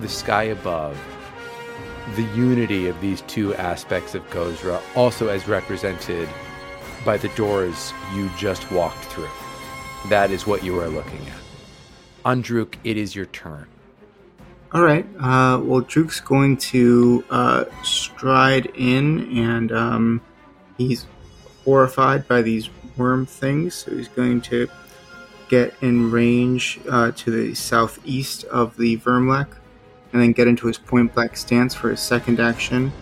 [0.00, 0.98] the sky above,
[2.16, 6.28] the unity of these two aspects of Gozreh, also as represented
[7.04, 9.28] by the doors you just walked through.
[10.08, 11.43] That is what you are looking at.
[12.24, 13.66] Andruk, it is your turn.
[14.72, 15.06] All right.
[15.16, 20.20] Uh, well, Druke's going to uh, stride in, and um,
[20.76, 21.06] he's
[21.64, 23.74] horrified by these worm things.
[23.74, 24.68] So he's going to
[25.48, 29.48] get in range uh, to the southeast of the Vermlek,
[30.12, 32.92] and then get into his point blank stance for his second action,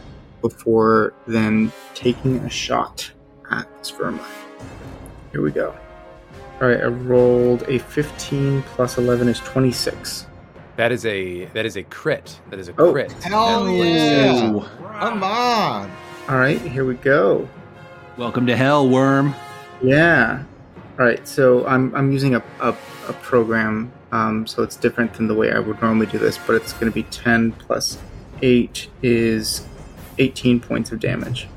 [0.42, 3.10] before then taking a shot
[3.50, 4.26] at this Vermlek.
[5.30, 5.74] Here we go.
[6.62, 6.80] All right.
[6.80, 10.26] I rolled a 15 plus 11 is 26.
[10.76, 12.38] That is a that is a crit.
[12.50, 13.10] That is a Oh, crit.
[13.24, 14.40] hell That's yeah.
[15.00, 15.90] Come on.
[16.28, 16.60] All right.
[16.60, 17.48] Here we go.
[18.16, 19.34] Welcome to hell, worm.
[19.82, 20.44] Yeah.
[21.00, 21.26] All right.
[21.26, 22.68] So I'm I'm using a a,
[23.08, 26.54] a program, um, so it's different than the way I would normally do this, but
[26.54, 27.98] it's going to be 10 plus
[28.40, 29.66] eight is
[30.18, 31.48] 18 points of damage.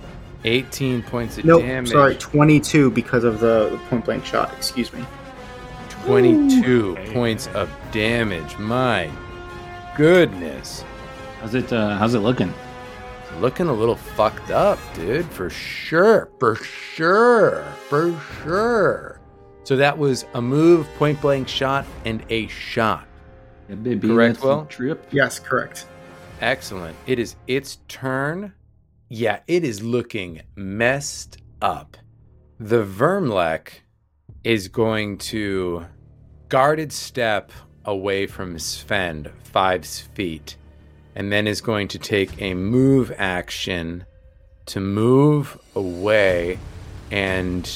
[0.46, 1.92] 18 points of No, damage.
[1.92, 4.54] sorry, 22 because of the, the point blank shot.
[4.54, 5.04] Excuse me.
[6.06, 7.14] 22 Ooh.
[7.14, 8.58] points of damage.
[8.58, 9.10] My
[9.98, 10.84] goodness.
[11.42, 11.72] How's it?
[11.74, 12.54] Uh, how's it looking?
[13.40, 16.30] Looking a little fucked up, dude, for sure.
[16.40, 17.66] For sure.
[17.90, 19.20] For sure.
[19.64, 23.08] So that was a move, point blank shot, and a shot.
[23.68, 24.66] Yeah, baby, Correct, that's Will?
[24.68, 25.08] Trip.
[25.12, 25.88] Yes, correct.
[26.40, 26.96] Excellent.
[27.08, 28.54] It is its turn.
[29.10, 31.96] Yeah, it is looking messed up.
[32.60, 33.82] The Vermlek
[34.44, 35.86] is going to
[36.50, 37.52] guarded step
[37.84, 40.58] away from Sven five feet,
[41.14, 44.06] and then is going to take a move action
[44.66, 46.58] to move away
[47.12, 47.70] and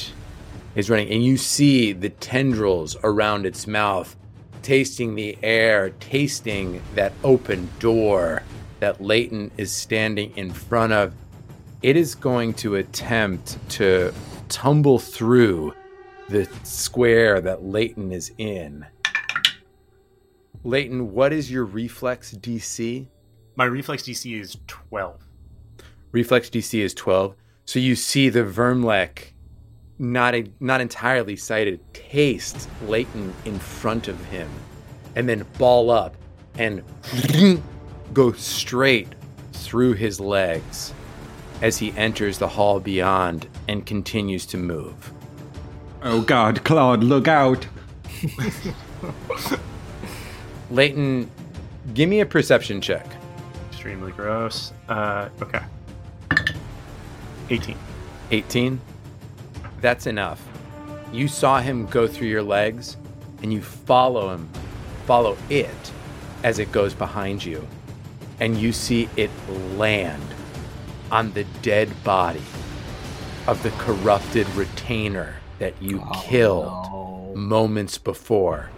[0.74, 1.10] is running.
[1.10, 4.16] And you see the tendrils around its mouth
[4.62, 8.42] tasting the air, tasting that open door
[8.80, 11.14] that Leighton is standing in front of.
[11.82, 14.12] It is going to attempt to
[14.48, 15.74] tumble through
[16.28, 18.84] the square that Leighton is in.
[20.62, 23.06] Leighton, what is your reflex DC?
[23.56, 25.20] My reflex DC is 12.
[26.12, 27.34] Reflex DC is 12.
[27.64, 29.32] So you see the Vermlek,
[29.98, 34.48] not, a, not entirely sighted, taste Leighton in front of him
[35.16, 36.14] and then ball up
[36.58, 36.82] and
[38.12, 39.08] go straight
[39.52, 40.92] through his legs.
[41.62, 45.12] as he enters the hall beyond and continues to move.
[46.02, 47.66] Oh God, Claude, look out!
[50.70, 51.30] Leighton,
[51.94, 53.06] give me a perception check.
[53.70, 54.72] Extremely gross.
[54.88, 55.62] Uh, okay.
[57.50, 57.76] 18.
[58.30, 58.80] 18.
[59.80, 60.42] That's enough.
[61.12, 62.96] You saw him go through your legs
[63.42, 64.48] and you follow him,
[65.06, 65.92] follow it
[66.44, 67.66] as it goes behind you.
[68.40, 69.30] And you see it
[69.76, 70.22] land
[71.10, 72.42] on the dead body
[73.46, 78.70] of the corrupted retainer that you oh, killed moments before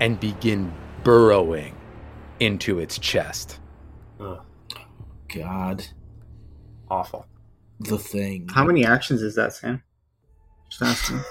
[0.00, 0.72] and begin
[1.04, 1.76] burrowing
[2.40, 3.60] into its chest.
[4.20, 4.40] Ugh,
[5.34, 5.86] God,
[6.90, 7.26] awful.
[7.80, 8.48] the thing.
[8.52, 9.82] How many actions is that, Sam?
[10.68, 11.20] Just asking.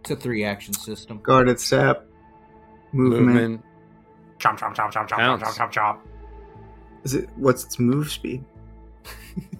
[0.00, 1.18] It's a three action system.
[1.20, 2.06] Guarded step,
[2.92, 3.26] movement.
[3.26, 3.64] Movement.
[4.38, 5.42] Chomp, chomp, chomp, chomp, chomp, chomp, Pounce.
[5.42, 5.98] chomp, chomp, chomp.
[7.06, 8.44] Is it what's its move speed?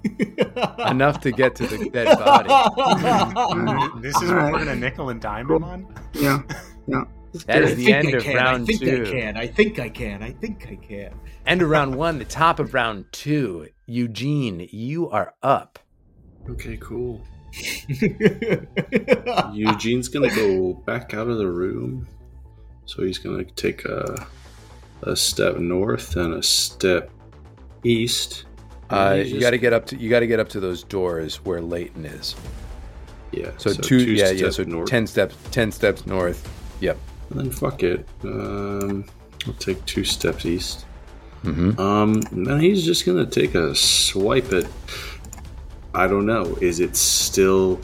[0.79, 2.49] Enough to get to the dead body.
[4.03, 5.95] This is what we're gonna nickel and dime him on.
[6.13, 6.43] Yeah,
[6.89, 7.05] yeah.
[7.47, 9.05] That is I the end I of can, round I think two.
[9.07, 9.37] I can.
[9.37, 10.23] I think I can.
[10.25, 11.15] I think I can.
[11.47, 13.69] End of round one, the top of round two.
[13.87, 15.79] Eugene, you are up.
[16.51, 17.23] Okay, cool.
[19.53, 22.09] Eugene's gonna go back out of the room.
[22.87, 24.27] So he's gonna take a
[25.03, 27.13] a step north and a step
[27.87, 28.45] east.
[28.91, 31.37] Uh, you got to get up to you got to get up to those doors
[31.45, 32.35] where Leighton is.
[33.33, 33.51] yeah.
[33.57, 34.51] So, two, yeah, yeah.
[34.51, 34.89] So north.
[34.89, 36.49] ten steps, ten steps north.
[36.81, 36.97] Yep.
[37.31, 38.07] And then fuck it.
[38.23, 39.05] Um,
[39.47, 40.87] I'll take two steps east.
[41.45, 41.81] Mm-hmm.
[41.81, 44.67] Um, then he's just gonna take a swipe at.
[45.95, 46.57] I don't know.
[46.61, 47.81] Is it still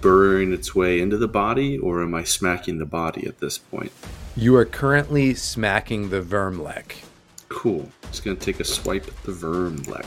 [0.00, 3.92] burrowing its way into the body, or am I smacking the body at this point?
[4.36, 7.04] You are currently smacking the Vermlek.
[7.48, 7.88] Cool.
[8.14, 10.06] He's gonna take a swipe at the Vermlek.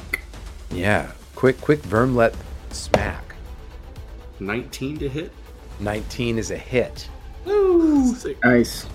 [0.72, 1.12] Yeah.
[1.36, 2.34] Quick, quick Vermlek
[2.70, 3.36] smack.
[4.40, 5.30] 19 to hit.
[5.82, 7.10] 19 is a hit.
[8.16, 8.38] Sick.
[8.46, 8.86] Nice.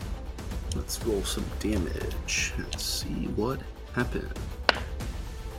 [0.74, 2.54] Let's roll some damage.
[2.56, 3.60] Let's see what
[3.94, 4.32] happens.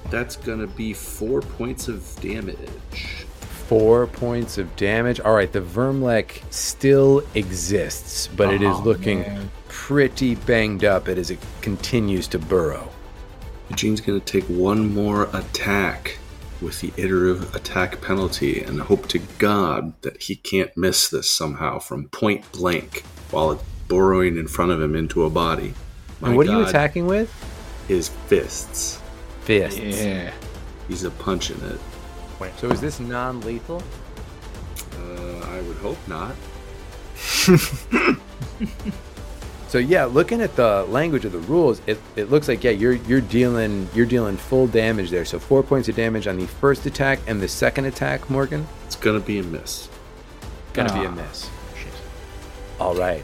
[0.10, 3.28] That's gonna be four points of damage.
[3.68, 5.20] Four points of damage.
[5.20, 9.52] All right, the Vermlek still exists, but it is Oh, looking man.
[9.68, 12.90] pretty banged up as it continues to burrow.
[13.74, 16.20] Eugene's gonna take one more attack
[16.62, 21.80] with the iterative attack penalty and hope to God that he can't miss this somehow
[21.80, 23.02] from point blank
[23.32, 25.74] while it's burrowing in front of him into a body.
[26.22, 27.34] My and what are you attacking with?
[27.88, 29.02] His fists.
[29.42, 29.80] Fists.
[29.80, 30.32] Yeah.
[30.88, 31.80] He's a punching it.
[32.58, 33.82] So is this non-lethal?
[35.00, 36.36] Uh, I would hope not.
[39.74, 42.94] So yeah, looking at the language of the rules, it, it looks like yeah you're
[42.94, 45.26] you're dealing you're dealing full damage there.
[45.26, 48.68] So four points of damage on the first attack and the second attack, Morgan.
[48.86, 49.90] It's gonna be a miss.
[50.74, 51.16] Gonna be a Ah.
[51.16, 51.50] miss.
[52.80, 53.24] All right,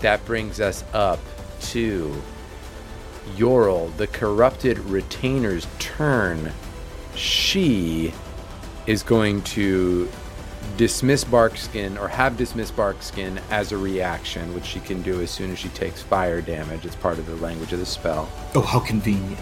[0.00, 1.20] that brings us up
[1.66, 2.12] to
[3.36, 6.50] Yorl, the corrupted retainer's turn.
[7.14, 8.12] She
[8.88, 10.08] is going to
[10.76, 15.50] dismiss Barkskin or have dismissed Barkskin as a reaction, which she can do as soon
[15.50, 16.84] as she takes fire damage.
[16.84, 18.28] It's part of the language of the spell.
[18.54, 19.38] Oh, how convenient.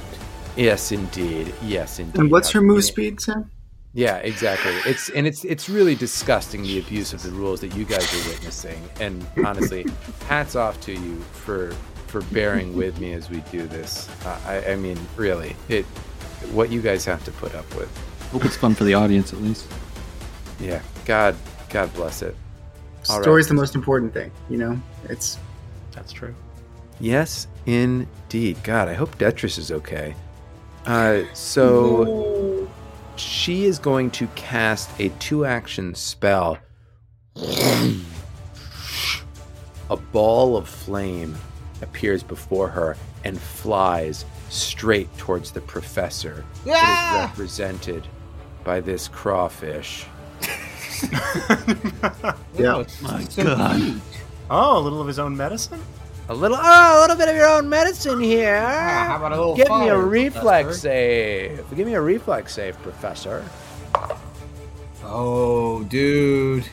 [0.56, 1.54] Yes, indeed.
[1.62, 2.20] Yes, indeed.
[2.20, 3.50] And what's How her move speed, Sam?
[3.94, 4.72] Yeah, exactly.
[4.86, 8.28] It's and it's it's really disgusting the abuse of the rules that you guys are
[8.28, 8.82] witnessing.
[9.00, 9.86] And honestly,
[10.28, 11.72] hats off to you for
[12.06, 14.08] for bearing with me as we do this.
[14.24, 15.84] Uh, I, I mean, really, it
[16.52, 17.90] what you guys have to put up with.
[18.30, 19.66] Hope it's fun for the audience at least.
[20.58, 21.36] Yeah, God,
[21.70, 22.36] God bless it.
[23.08, 23.22] All right.
[23.22, 24.80] Story's the most important thing, you know?
[25.08, 25.38] It's
[25.92, 26.34] That's true.
[27.00, 28.62] Yes, indeed.
[28.62, 30.14] God, I hope Detrius is okay.
[30.86, 32.68] Uh, so
[33.16, 36.58] she is going to cast a two-action spell.
[39.90, 41.36] A ball of flame
[41.82, 46.44] appears before her and flies straight towards the professor.
[46.64, 48.06] It is represented
[48.64, 50.06] by this crawfish.
[52.58, 52.84] yeah.
[53.02, 54.00] My God.
[54.50, 55.80] Oh, a little of his own medicine?
[56.28, 58.62] A little, oh, a little bit of your own medicine here.
[58.64, 60.80] Ah, how about a little Give me a reflex Professor?
[60.80, 61.76] save.
[61.76, 63.44] Give me a reflex save, Professor.
[65.04, 66.64] Oh, dude.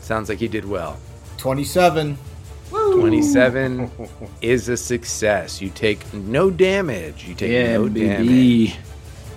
[0.00, 0.98] Sounds like he did well.
[1.38, 2.18] 27.
[2.70, 3.90] 27
[4.42, 5.60] is a success.
[5.60, 7.24] You take no damage.
[7.26, 8.76] You take Yeah, no damage.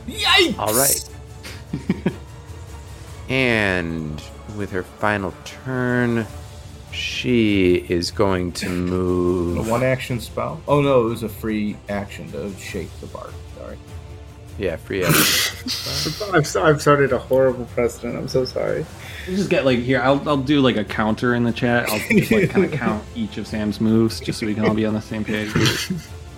[0.08, 0.60] Yikes!
[0.60, 1.10] All right.
[3.30, 4.22] and
[4.58, 6.26] with her final turn,
[6.92, 9.58] she is going to move.
[9.68, 10.62] A one action spell?
[10.68, 13.34] Oh, no, it was a free action to shake the bark.
[13.58, 13.78] Sorry.
[14.58, 15.22] Yeah, free action.
[16.34, 18.16] I've, st- I've started a horrible precedent.
[18.18, 18.86] I'm so sorry.
[19.28, 20.00] We'll just get like here.
[20.02, 21.90] I'll I'll do like a counter in the chat.
[21.90, 24.76] I'll just like kind of count each of Sam's moves, just so we can all
[24.76, 25.52] be on the same page.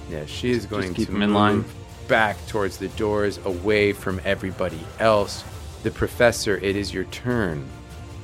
[0.10, 1.56] Yeah, she is going keep to him in line.
[1.58, 1.76] move
[2.08, 5.44] back towards the doors, away from everybody else.
[5.88, 7.66] The professor, it is your turn.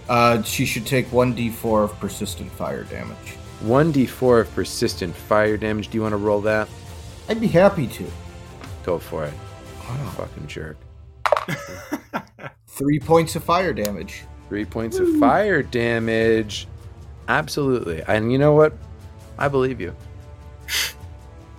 [0.09, 3.37] Uh, she should take 1d4 of persistent fire damage.
[3.63, 5.87] 1d4 of persistent fire damage.
[5.87, 6.67] Do you want to roll that?
[7.29, 8.05] I'd be happy to.
[8.83, 9.33] Go for it.
[10.17, 10.75] Fucking jerk.
[12.67, 14.23] Three points of fire damage.
[14.49, 16.67] Three points of fire damage.
[17.29, 18.03] Absolutely.
[18.09, 18.73] And you know what?
[19.37, 19.95] I believe you.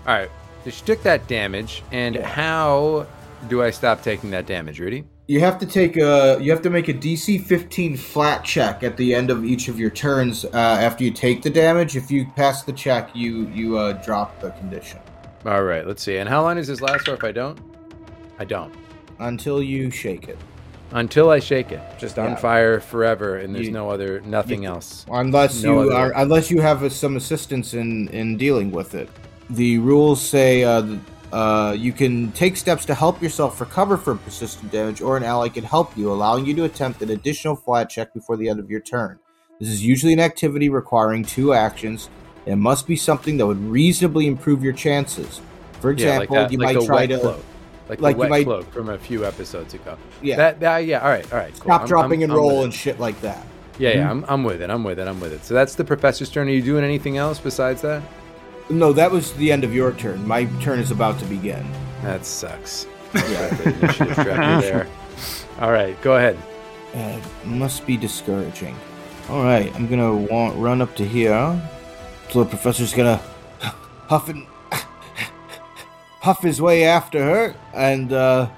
[0.06, 0.30] All right.
[0.64, 1.82] So she took that damage.
[1.92, 3.06] And how
[3.48, 5.04] do I stop taking that damage, Rudy?
[5.26, 6.38] You have to take a.
[6.40, 9.78] You have to make a DC 15 flat check at the end of each of
[9.80, 11.96] your turns uh, after you take the damage.
[11.96, 14.98] If you pass the check, you you uh, drop the condition
[15.46, 15.86] All right.
[15.86, 16.18] Let's see.
[16.18, 17.58] And how long does this last for if I don't?
[18.38, 18.74] I don't.
[19.20, 20.36] until you shake it.
[20.90, 21.80] Until I shake it.
[21.98, 22.36] Just on Yeah.
[22.36, 23.36] fire forever.
[23.36, 25.06] And there's You- no other, nothing else.
[25.10, 29.08] Unless No you are, unless you have some assistance in in dealing with it.
[29.48, 30.82] The rules say uh,
[31.34, 35.48] uh, you can take steps to help yourself recover from persistent damage, or an ally
[35.48, 38.70] can help you, allowing you to attempt an additional flat check before the end of
[38.70, 39.18] your turn.
[39.58, 42.08] This is usually an activity requiring two actions,
[42.46, 45.40] and must be something that would reasonably improve your chances.
[45.80, 47.44] For Yeah, like example, you like might try to cloak.
[47.88, 49.96] Like, like the wet might- cloak from a few episodes ago.
[50.22, 51.00] yeah, That, that, yeah.
[51.00, 51.30] All right.
[51.32, 51.52] All right.
[51.52, 51.62] Cool.
[51.64, 53.44] stop, I'm- dropping, I'm- and I'm roll and shit like that.
[53.78, 54.70] Yeah, yeah, I'm, I'm with it.
[54.70, 55.08] I'm with it.
[55.08, 55.44] I'm with it.
[55.44, 56.46] So that's the professor's turn.
[56.46, 58.02] Are you doing anything else besides that?
[58.70, 60.26] No, that was the end of your turn.
[60.26, 61.66] My turn is about to begin.
[62.02, 62.86] That sucks.
[63.14, 63.48] Yeah.
[63.54, 64.88] The initiative tracker there.
[65.60, 66.38] All right, go ahead.
[66.94, 68.76] Uh, must be discouraging.
[69.28, 71.60] All right, I'm gonna want, run up to here.
[72.30, 73.20] So the professor's gonna
[73.60, 74.46] huff and
[76.20, 78.48] huff his way after her and uh,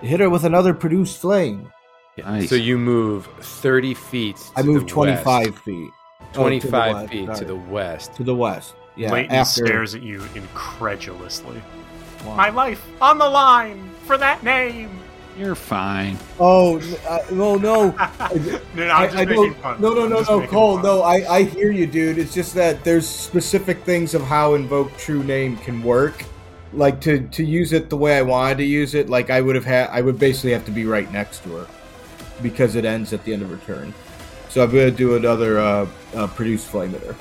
[0.00, 1.70] hit her with another produced flame.
[2.18, 2.48] Nice.
[2.48, 4.36] So you move 30 feet.
[4.36, 5.58] To I move the 25 west.
[5.64, 5.90] feet.
[6.34, 8.14] Oh, to the 25 west, feet to the west.
[8.14, 8.74] to the west.
[9.00, 9.64] Yeah, Leighton after.
[9.64, 11.62] stares at you incredulously.
[12.22, 12.36] Wow.
[12.36, 14.90] My life on the line for that name.
[15.38, 16.18] You're fine.
[16.38, 16.78] Oh
[17.08, 17.92] uh, no, no.
[17.92, 19.80] No, no, I'm I, just I making fun.
[19.80, 20.74] No, no, no, no, Cole.
[20.74, 20.84] fun.
[20.84, 22.18] No, I, I hear you, dude.
[22.18, 26.22] It's just that there's specific things of how invoke true name can work.
[26.74, 29.08] Like to to use it the way I wanted to use it.
[29.08, 29.88] Like I would have had.
[29.88, 31.66] I would basically have to be right next to her
[32.42, 33.94] because it ends at the end of her turn.
[34.50, 37.16] So I'm gonna do another uh, uh, produce flame at her.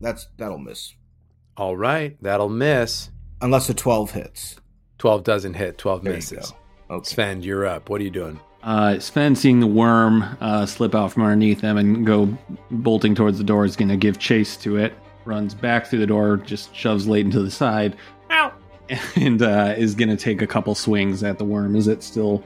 [0.00, 0.94] That's that'll miss
[1.56, 3.10] All right, that'll miss.
[3.40, 4.56] unless a twelve hits.
[4.98, 6.50] 12 doesn't hit, 12 There you misses.
[6.88, 6.94] go.
[6.96, 7.04] Okay.
[7.10, 7.90] Sven, you're up.
[7.90, 8.40] What are you doing?
[8.62, 12.34] Uh, Sven, seeing the worm uh, slip out from underneath them and go
[12.70, 14.94] bolting towards the door, is going to give chase to it.
[15.26, 17.94] Runs back through the door, just shoves Leighton to the side,
[18.30, 18.52] Ow.
[19.16, 22.42] and uh, is going to take a couple swings at the worm as it still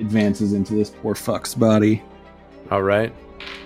[0.00, 2.02] advances into this poor fuck's body.
[2.72, 3.14] All right.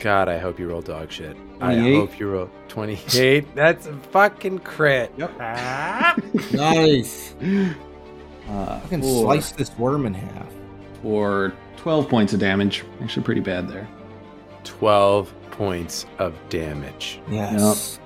[0.01, 1.37] God, I hope you roll dog shit.
[1.61, 1.95] I 28.
[1.97, 3.55] hope you roll 28.
[3.55, 5.13] That's a fucking crit.
[5.41, 6.17] Ah.
[6.53, 7.35] Nice.
[8.49, 10.47] Uh, I can for, slice this worm in half.
[11.03, 12.85] for 12 points of damage.
[13.03, 13.89] Actually, pretty bad there.
[14.63, 17.21] 12 points of damage.
[17.29, 17.99] Yes.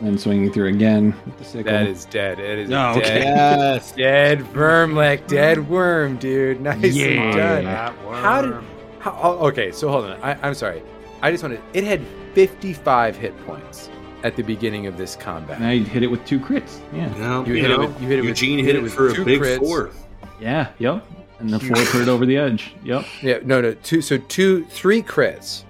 [0.00, 1.70] And swinging through again with the sickle.
[1.70, 2.38] That is dead.
[2.38, 2.96] It is Oh, dead.
[2.96, 3.18] okay.
[3.24, 3.92] Yes.
[3.96, 6.62] Dead vermlek, dead worm, dude.
[6.62, 7.36] Nicely Yeah.
[7.36, 7.64] done.
[7.64, 7.92] That
[8.22, 8.54] How did?
[9.00, 10.18] How, oh, okay, so hold on.
[10.22, 10.82] I, I'm sorry.
[11.24, 11.60] I just wanted.
[11.72, 12.02] It had
[12.34, 13.88] 55 hit points
[14.24, 15.58] at the beginning of this combat.
[15.58, 16.80] Now you hit it with two crits.
[16.92, 17.08] Yeah.
[17.18, 18.82] Now, You you, hit it with- you hit it Eugene you hit hit it it
[18.82, 19.58] with for two a big crits.
[19.58, 19.90] four.
[20.38, 20.68] Yeah.
[20.78, 21.06] Yep.
[21.38, 22.74] And the four put it over the edge.
[22.84, 23.04] Yep.
[23.22, 24.02] Yeah, no, no, two.
[24.02, 25.64] So two, three crits,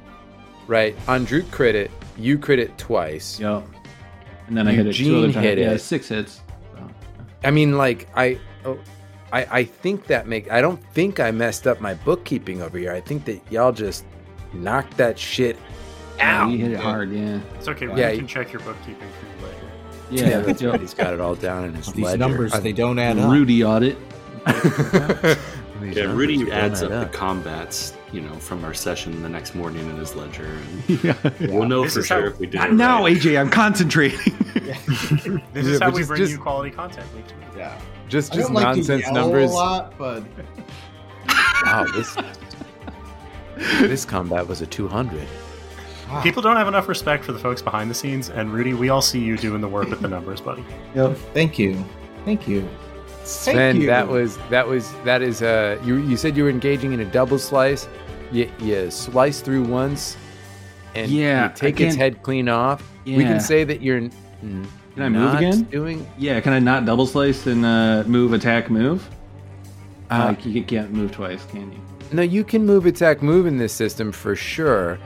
[0.67, 0.97] right?
[1.09, 1.91] Andrew crit it.
[2.19, 3.39] You crit it twice.
[3.39, 3.65] Yep.
[4.49, 5.45] And then I hit it two other Eugene times.
[5.47, 5.79] hit yeah, it.
[5.79, 6.41] six hits.
[6.75, 6.89] So,
[7.45, 8.79] I mean, like I, oh,
[9.33, 10.51] I, I think that make.
[10.51, 12.93] I don't think I messed up my bookkeeping over here.
[12.93, 14.05] I think that y'all just
[14.55, 15.59] knocked that shit
[16.19, 16.51] yeah, out.
[16.51, 17.11] you hit it hard.
[17.11, 17.41] Yeah.
[17.57, 17.87] It's okay.
[17.89, 19.59] Yeah, we you- can check your bookkeeping for you later.
[20.11, 20.29] Yeah.
[20.29, 20.81] Yeah, that's right.
[20.81, 22.19] He's got it all down in his These ledger.
[22.19, 23.31] numbers, I- they don't add up.
[23.33, 23.97] Rudy audit.
[25.81, 29.55] These Yeah, Rudy adds add up the combats, you know, from our session the next
[29.55, 31.17] morning in his ledger, and yeah.
[31.41, 33.17] we'll know This for sure how- if we did Not it now, right.
[33.17, 33.39] AJ.
[33.41, 34.19] I'm concentrating.
[34.55, 37.45] This Yeah, is how we just- bring just- you quality content week to week.
[37.57, 37.79] Yeah.
[38.09, 39.51] Just, I just don't like nonsense to yell numbers.
[39.51, 40.23] a lot, but
[41.65, 42.15] Wow, this
[43.57, 45.27] this combat was a 200.
[46.09, 46.23] wow.
[46.23, 49.03] People don't have enough respect for the folks behind the scenes, and Rudy, we all
[49.03, 50.65] see you doing the work with the numbers, buddy.
[50.95, 51.17] Yep.
[51.33, 51.85] Thank you.
[52.25, 52.69] Thank you.
[53.25, 53.87] Sven, you.
[53.87, 57.05] that was that was that is uh you you said you were engaging in a
[57.07, 57.89] double slice.
[58.31, 60.17] You you slice through once,
[60.95, 62.83] and Yeah, you take its head clean off.
[63.07, 65.63] We can say that you're n- Can I move again?
[65.65, 69.09] Doing Yeah, can I not double slice and uh, move, attack, move?
[70.11, 71.81] Uh, like you can't move twice, can you?
[72.13, 74.99] No, you can move, attack, move in this system for sure.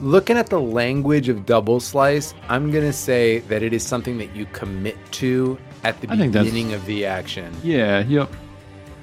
[0.00, 4.34] Looking at the language of double slice, I'm gonna say that it is something that
[4.34, 8.04] you commit to at the I beginning of the action, Yeah.
[8.06, 8.30] Yep.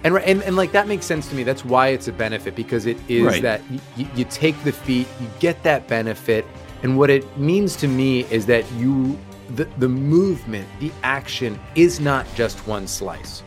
[0.04, 1.44] and, and and like that makes sense to me.
[1.44, 3.42] That's why it's a benefit because it is Right.
[3.42, 6.46] that y- y- you take the feat, you get that benefit,
[6.84, 9.18] and what it means to me is that you
[9.56, 13.42] the the movement, the action is not just one slice,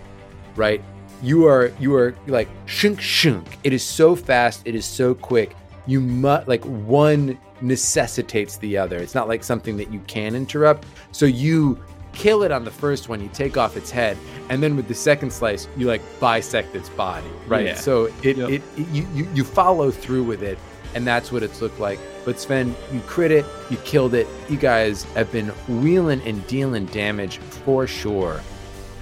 [0.57, 0.83] right?
[1.23, 3.59] You are you are like shunk shunk.
[3.65, 4.63] It is so fast.
[4.65, 5.55] It is so quick.
[5.87, 8.97] You must like one necessitates the other.
[8.99, 10.85] It's not like something that you can interrupt.
[11.13, 11.79] So you
[12.13, 13.21] kill it on the first one.
[13.23, 14.17] You take off its head,
[14.49, 17.67] and then with the second slice, you like bisect its body, right?
[17.67, 17.75] Yeah.
[17.77, 18.51] So it, Yep.
[18.51, 20.59] it, it you, you you follow through with it,
[20.95, 21.99] and that's what it's looked like.
[22.25, 24.27] But Sven, you crit it, you killed it.
[24.49, 28.41] You guys have been wheeling and dealing damage for sure.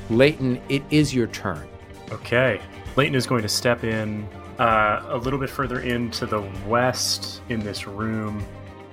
[0.09, 1.66] Leighton, it is your turn.
[2.13, 2.61] Okay.
[2.97, 7.61] Leighton is going to step in uh, a little bit further into the west in
[7.61, 8.45] this room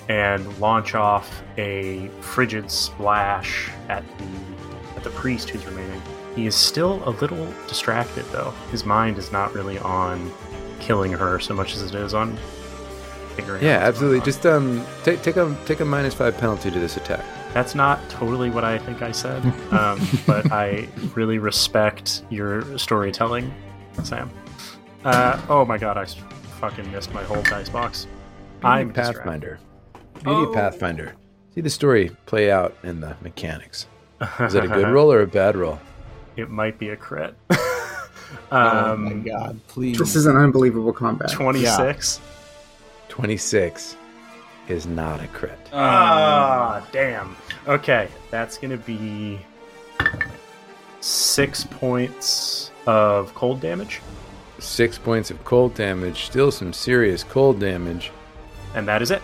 [0.10, 4.26] and launch off a frigid splash at the
[4.96, 6.02] at the priest who's remaining.
[6.36, 8.52] He is still a little distracted though.
[8.72, 10.32] His mind is not really on
[10.80, 12.38] killing her so much as it is on
[13.36, 14.22] figuring Yeah, out what's absolutely.
[14.26, 17.26] Just um, take take a take a minus five penalty to this attack.
[17.58, 19.44] That's not totally what I think I said,
[19.74, 23.52] um, but I really respect your storytelling,
[24.04, 24.30] Sam.
[25.04, 26.06] Uh, oh my god, I
[26.60, 28.06] fucking missed my whole dice box.
[28.64, 29.18] I'm distracted.
[29.24, 29.60] Pathfinder.
[30.24, 30.54] Beauty Oh.
[30.54, 31.16] Pathfinder.
[31.56, 33.88] See the story play out in the mechanics.
[34.40, 35.80] Is that a good roll or a bad roll?
[36.36, 37.34] It might be a crit.
[37.50, 37.58] oh
[38.52, 39.60] um, my god!
[39.68, 39.98] Please.
[39.98, 41.32] This is an unbelievable combat.
[41.32, 42.22] 26.
[43.10, 43.98] Twenty six
[44.70, 45.58] is not a crit.
[45.74, 47.36] Ah, damn.
[47.68, 49.40] Okay, that's gonna be
[51.02, 54.02] six points of cold damage,
[54.60, 56.26] Six points of cold damage.
[56.26, 58.12] Still some serious cold damage.
[58.74, 59.22] and that is it.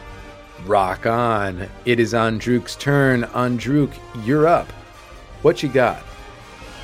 [0.67, 1.67] Rock on.
[1.85, 3.23] It is Andruk's turn.
[3.33, 3.91] Andruk,
[4.23, 4.71] you're up.
[5.41, 6.03] What you got?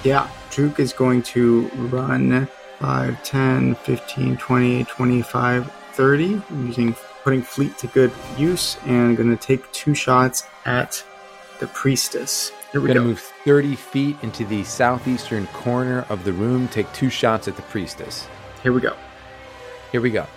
[0.03, 2.47] Yeah, Druk is going to run
[2.80, 6.93] 5, 10, 15, 20, 25, 30, using
[7.24, 11.03] putting fleet to good use, and going to take two shots at
[11.59, 12.51] the priestess.
[12.72, 13.05] Here we Gonna go.
[13.07, 16.67] move 30 feet into the southeastern corner of the room.
[16.67, 18.28] Take two shots at the priestess.
[18.61, 18.95] Here we go.
[19.91, 20.28] Here we go.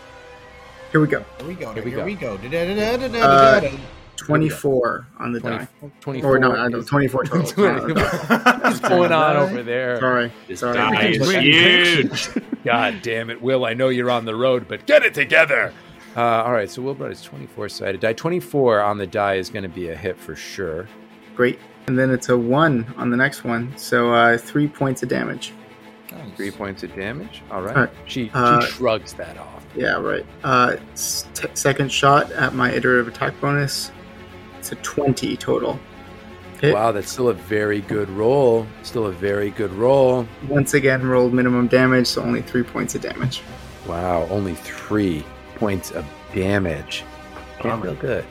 [0.93, 1.25] Here we go.
[1.39, 1.73] Here we go.
[1.75, 2.37] Here Here we we go.
[2.39, 2.49] go.
[2.49, 3.77] Da-da-da-da-da-da-da.
[4.17, 5.69] 24 on the 20, die.
[6.01, 7.95] 24 Or no, I don't, is- 24 total.
[7.95, 9.99] What's going on over there?
[9.99, 10.33] Sorry.
[10.49, 10.77] This Sorry.
[10.77, 12.29] die is huge.
[12.65, 13.65] God damn it, Will.
[13.67, 15.73] I know you're on the road, but get it together.
[16.17, 18.13] Uh, all right, so Will brought his 24 sided die.
[18.13, 20.87] 24 on the die is going to be a hit for sure.
[21.35, 21.59] Great.
[21.87, 23.73] And then it's a 1 on the next one.
[23.77, 25.53] So uh, 3 points of damage.
[26.13, 26.37] Nice.
[26.37, 27.43] Three points of damage.
[27.51, 27.75] All right.
[27.75, 27.93] All right.
[28.05, 29.65] She, Uh, shrugs that off.
[29.75, 30.27] Yeah, right.
[30.45, 33.91] Uh, s- t- second shot at my iterative attack bonus.
[34.59, 35.81] It's a 20 total.
[36.61, 36.75] Hit.
[36.75, 38.67] Wow, that's still a very good roll.
[38.83, 40.29] Still a very good roll.
[40.49, 43.43] Once again, rolled minimum damage, so only 3 points of damage.
[43.87, 45.25] Wow, only three
[45.63, 46.05] points of
[46.35, 47.05] damage.
[47.61, 48.25] Can't feel good.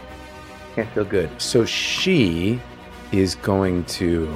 [0.75, 1.29] Can't feel good.
[1.41, 2.59] So she
[3.13, 4.29] is going to.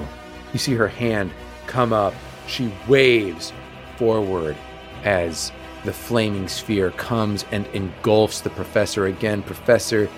[0.53, 1.31] You see her hand
[1.67, 2.13] come up.
[2.47, 3.51] She waves
[3.97, 4.55] forward
[5.03, 5.51] as
[5.83, 9.43] the flaming sphere comes and engulfs the professor again.
[9.43, 10.09] Professor,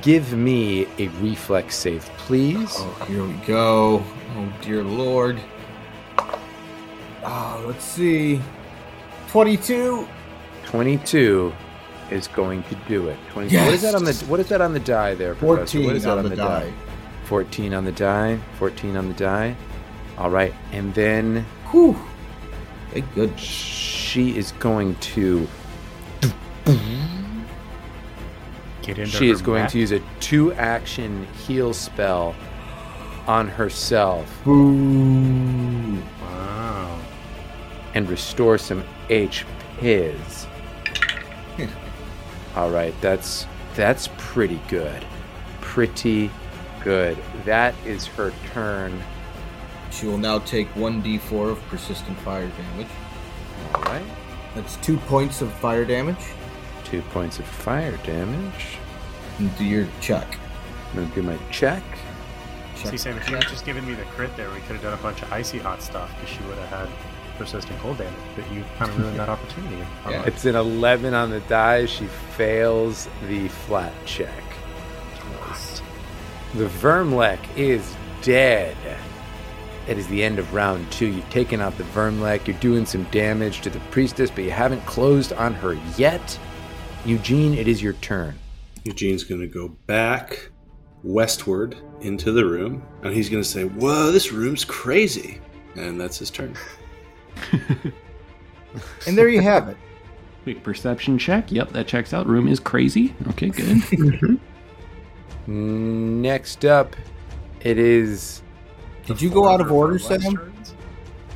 [0.00, 2.72] give me a reflex save, please.
[2.78, 4.02] Oh, here we go.
[4.36, 5.38] Oh, dear lord.
[6.16, 8.40] Oh, let's see.
[9.28, 10.08] 22.
[10.64, 11.52] 22
[12.12, 13.18] is going to do it.
[13.30, 13.56] 22.
[13.58, 15.78] What is that on the What is that on the die there, Professor?
[15.78, 16.72] 14 What is that on the die.
[17.24, 18.38] 14 on the die.
[18.58, 19.56] 14 on the die.
[20.18, 21.96] All right, and then Whew.
[22.90, 23.40] Thank goodness.
[23.40, 25.48] she is going to.
[28.82, 29.70] Get into She her is going mat.
[29.70, 32.34] to use a two-action heal spell
[33.28, 36.02] on herself Ooh.
[36.20, 36.98] Wow.
[37.94, 40.46] and restore some HPs.
[42.54, 45.04] All right, that's that's pretty good.
[45.60, 46.30] Pretty
[46.84, 47.16] good.
[47.44, 49.02] That is her turn.
[49.90, 52.88] She will now take 1d4 of persistent fire damage.
[53.74, 54.04] All right.
[54.54, 56.24] That's two points of fire damage.
[56.84, 58.78] Two points of fire damage.
[59.38, 60.38] And do your check.
[60.90, 61.82] I'm gonna do my check.
[62.76, 62.90] check.
[62.90, 64.94] See, Sam, if you had just given me the crit there, we could have done
[64.94, 68.14] a bunch of icy hot stuff because she would have had persistent cold damage.
[68.36, 69.76] But you kind of ruined that opportunity.
[70.08, 70.24] Yeah.
[70.24, 71.86] It's an 11 on the die.
[71.86, 72.06] She
[72.36, 74.42] fails the flat check.
[76.54, 78.76] The Vermlek is dead.
[79.88, 81.06] it is the end of round two.
[81.06, 84.84] You've taken out the Vermlek, you're doing some damage to the priestess, but you haven't
[84.84, 86.38] closed on her yet.
[87.06, 88.38] Eugene, it is your turn.
[88.84, 90.50] Eugene's going to go back
[91.02, 95.40] westward into the room, and he's going to say, Whoa, this room's crazy.
[95.74, 96.54] And that's his turn.
[99.06, 99.76] And there you have it.
[100.44, 101.52] Quick perception check.
[101.52, 102.26] Yep, that checks out.
[102.26, 103.14] Room is crazy.
[103.28, 103.82] Okay, good.
[105.42, 106.22] Mm-hmm.
[106.22, 106.94] Next up,
[107.62, 108.44] it is.
[109.06, 110.54] Did you go out of order, Sam?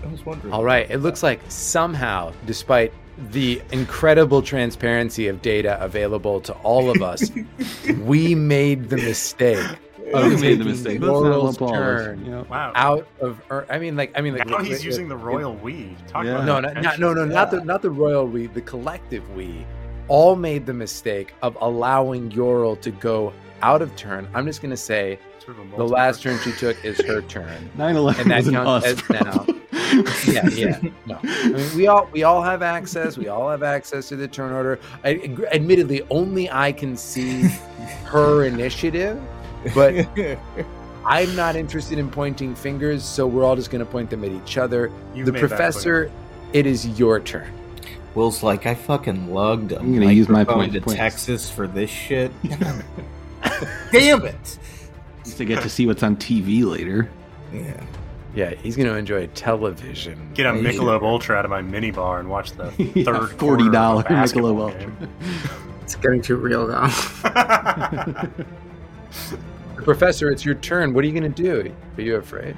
[0.04, 0.54] I was wondering.
[0.54, 2.92] All right, it looks like somehow, despite
[3.32, 7.32] the incredible transparency of data available to all of us,
[8.02, 9.66] we made the mistake.
[10.14, 11.00] Oh, we made the mistake.
[11.00, 12.04] Let's not Laurel's apologize.
[12.04, 12.72] turn Wow.
[12.74, 13.40] out of.
[13.50, 14.46] Or, I mean, like, I mean, like.
[14.46, 15.96] now he's li- using the li- royal we.
[16.06, 16.42] Talk Yeah.
[16.42, 19.66] about No, not, not, no, no, not the not the royal we, the collective we,
[20.08, 23.32] all made the mistake of allowing Yoral to go
[23.62, 24.28] out of turn.
[24.34, 27.70] I'm just gonna say Sort of the last turn she took is her turn.
[27.76, 29.46] 9/11 And that wasn't counts us, as now.
[30.26, 30.80] yeah, yeah.
[31.06, 33.16] No, I mean we all we all have access.
[33.18, 34.78] We all have access to the turn order.
[35.04, 35.14] I,
[35.52, 37.42] admittedly, only I can see
[38.04, 39.20] her initiative,
[39.74, 40.06] but
[41.04, 43.04] I'm not interested in pointing fingers.
[43.04, 44.90] So we're all just going to point them at each other.
[45.14, 46.10] You've the professor,
[46.52, 47.52] it is your turn.
[48.14, 50.96] Will's like, I fucking lugged a I'm gonna use my microphone point- to points.
[50.98, 52.32] Texas for this shit.
[53.92, 54.58] Damn it!
[55.24, 57.10] Just to get to see what's on TV later.
[57.52, 57.82] Yeah.
[58.34, 60.30] Yeah, he's going to enjoy television.
[60.34, 60.70] Get a Yeah.
[60.70, 63.60] Michelob Ultra out of my mini bar and watch the Yeah, third $40 quarter
[63.96, 64.80] of Michelob Ultra.
[64.80, 65.08] game.
[65.82, 66.88] It's getting too real now.
[69.86, 70.92] Professor, it's your turn.
[70.92, 71.72] What are you going to do?
[71.96, 72.56] Are you afraid?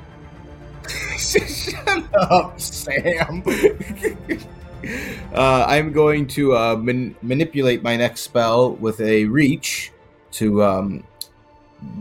[1.19, 3.43] Shut up, Sam.
[5.35, 9.93] uh, I'm going to uh, man- manipulate my next spell with a reach
[10.31, 11.05] to um,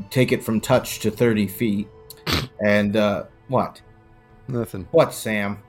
[0.10, 1.90] take it from touch to 30 feet.
[2.66, 3.82] And uh, what?
[4.48, 4.88] Nothing.
[4.92, 5.62] What, Sam?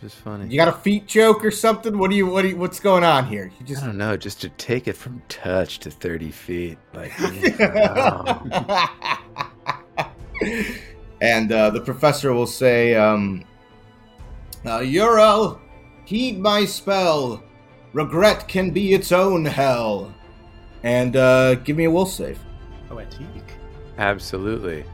[0.00, 0.48] Just funny.
[0.48, 1.98] You got a feet joke or something?
[1.98, 2.26] What do you?
[2.26, 2.42] What?
[2.42, 3.46] Do you, what's going on here?
[3.46, 3.84] You I just.
[3.84, 6.78] don't know, just to take it from touch to 30 feet.
[6.94, 7.12] Like,
[11.20, 13.44] and uh, the professor will say, um,
[14.64, 15.60] uh, Ural,
[16.04, 17.42] heed my spell.
[17.92, 20.14] Regret can be its own hell.
[20.84, 22.38] And uh, give me a will save.
[22.88, 23.26] Poetique.
[23.96, 24.84] Absolutely.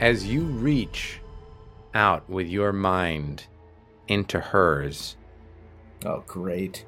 [0.00, 1.20] As you reach
[1.94, 3.44] out with your mind
[4.10, 5.16] into hers,
[6.04, 6.84] Oh, great.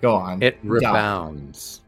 [0.00, 0.42] Go on.
[0.42, 1.80] it rebounds.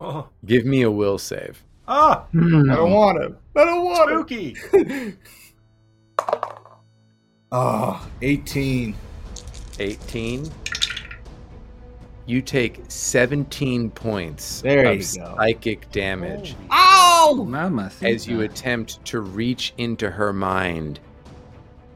[0.00, 1.62] Oh, Give me a will save.
[1.88, 3.36] ah, I don't want to.
[3.60, 4.54] I don't want spooky.
[4.72, 5.12] to.
[7.52, 8.94] oh, 18.
[9.78, 10.50] 18.
[12.26, 17.44] You take 17 points There of psychic damage Oh!
[17.48, 21.00] Mama, as you attempt to reach into her mind,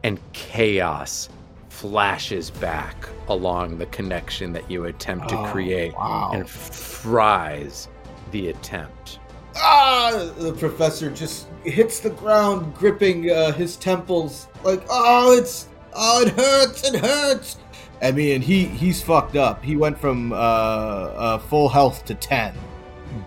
[0.02, 1.28] and chaos
[1.74, 6.30] flashes back along the connection that you attempt to Oh, create wow.
[6.32, 7.88] and fries
[8.30, 9.18] the attempt.
[9.56, 10.30] Ah!
[10.38, 14.48] The professor just hits the ground, gripping uh, his temples.
[14.62, 15.68] Like, oh, it's.
[15.96, 16.84] Oh, it hurts!
[16.88, 17.58] It hurts!
[18.02, 19.62] I mean, he he's fucked up.
[19.62, 22.54] He went from uh, uh, full health to 10.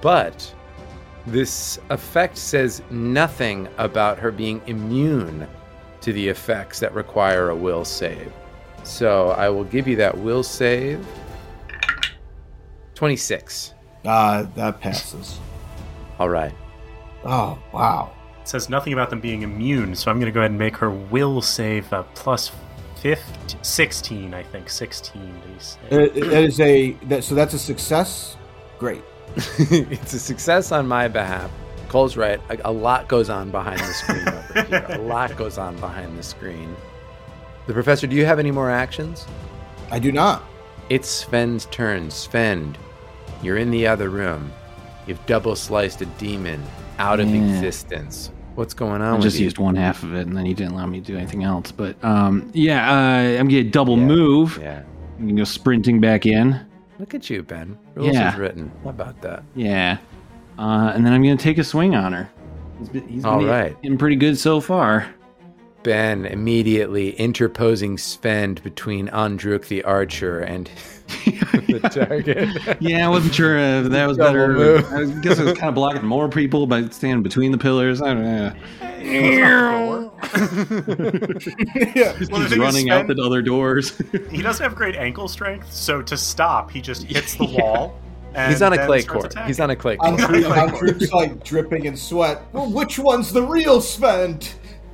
[0.02, 0.54] But
[1.26, 5.48] this effect says nothing about her being immune
[6.08, 8.32] to the effects that require a will save.
[8.84, 11.06] So I will give you that will save.
[12.96, 13.74] 26.
[14.06, 15.38] Ah, that passes.
[16.18, 16.54] All right.
[17.26, 18.14] Oh, wow.
[18.42, 20.78] It says nothing about them being immune, so I'm going to go ahead and make
[20.78, 22.54] her will save a plus
[23.02, 24.70] 15, 16, I think.
[24.70, 25.76] 16 DC.
[25.88, 26.92] Uh, that is a.
[27.10, 28.38] That, so that's a success?
[28.80, 29.04] Great.
[29.36, 31.52] it's a success on my behalf.
[31.90, 32.40] Cole's right.
[32.50, 34.86] A, a lot goes on behind the screen over here.
[34.90, 36.76] A lot goes on behind the screen.
[37.68, 39.26] The professor, do you have any more actions?
[39.92, 40.44] I do not.
[40.90, 42.10] It's Sven's turn.
[42.12, 42.78] Sven,
[43.42, 44.52] you're in the other room.
[45.06, 46.64] You've double sliced a demon
[47.00, 47.42] out of Yeah.
[47.56, 48.32] existence.
[48.56, 49.44] What's going on I with just you?
[49.46, 51.72] used one half of it, and then he didn't allow me to do anything else.
[51.72, 54.06] But um, yeah, uh, I'm gonna double Yeah.
[54.06, 54.60] move.
[54.62, 54.82] Yeah.
[55.20, 56.60] I'm gonna go sprinting back in.
[57.00, 57.78] Look at you, Ben.
[57.96, 58.34] Rules Yeah.
[58.34, 58.72] is written.
[58.84, 59.44] How about that?
[59.56, 59.98] Yeah,
[60.58, 62.30] uh, and then I'm gonna take a swing on her.
[62.80, 63.78] He's been, he's All been right.
[63.84, 65.08] in pretty good so far.
[65.84, 70.70] Ben immediately interposing Sven between Andruk the archer and
[71.26, 72.82] the target.
[72.82, 74.48] Yeah, I wasn't sure if that was Double better.
[74.54, 74.86] move.
[74.92, 78.02] I guess it was kind of blocking more people by standing between the pillars.
[78.02, 78.54] I don't know.
[79.02, 80.04] yeah.
[82.18, 83.98] Just Well, the keeps running out the other doors.
[84.30, 87.98] He doesn't have great ankle strength, so to stop, he just hits the wall.
[88.38, 89.26] And He's on a clay court.
[89.26, 89.48] attacking.
[89.48, 90.20] He's on a clay court.
[90.22, 92.42] I'm like dripping in sweat.
[92.54, 94.40] Well, which one's the real Sven?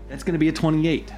[0.07, 1.11] That's gonna be a 28.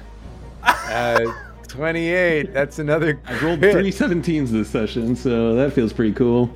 [0.64, 1.20] Uh,
[1.68, 2.52] 28.
[2.52, 3.20] That's another.
[3.26, 3.72] I rolled crit.
[3.72, 6.50] three 17s this session, so that feels pretty cool.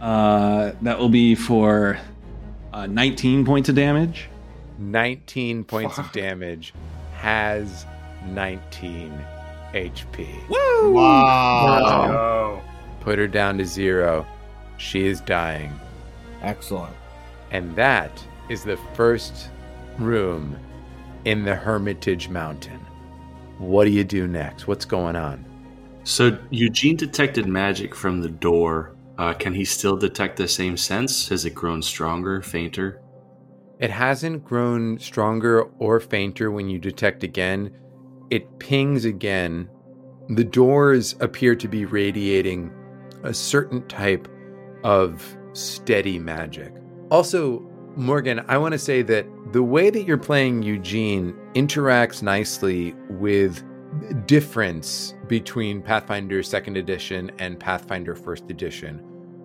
[0.00, 1.98] Uh, that will be for
[2.72, 4.28] uh, 19 points of damage.
[4.78, 6.72] 19 points of damage.
[7.16, 7.84] Has
[8.28, 9.12] 19
[9.74, 10.48] HP.
[10.92, 12.10] Wow.
[12.10, 12.62] Oh,
[13.00, 14.26] Put her down to zero.
[14.80, 15.78] She is dying.
[16.40, 16.96] Excellent.
[17.50, 18.10] And that
[18.48, 19.50] is the first
[19.98, 20.58] room
[21.26, 22.80] in the Hermitage Mountain.
[23.58, 24.66] What do you do next?
[24.66, 25.44] What's going on?
[26.04, 28.96] So Eugene detected magic from the door.
[29.18, 31.28] Uh, can he still detect the same sense?
[31.28, 33.02] Has it grown stronger, fainter?
[33.80, 37.70] It hasn't grown stronger or fainter when you detect again.
[38.30, 39.68] It pings again.
[40.30, 42.72] The doors appear to be radiating
[43.22, 44.26] a certain type
[44.84, 46.72] of steady magic.
[47.10, 47.60] Also,
[47.96, 53.64] Morgan, I want to say that the way that you're playing Eugene interacts nicely with
[54.26, 58.98] difference between Pathfinder 2nd edition and Pathfinder 1st edition,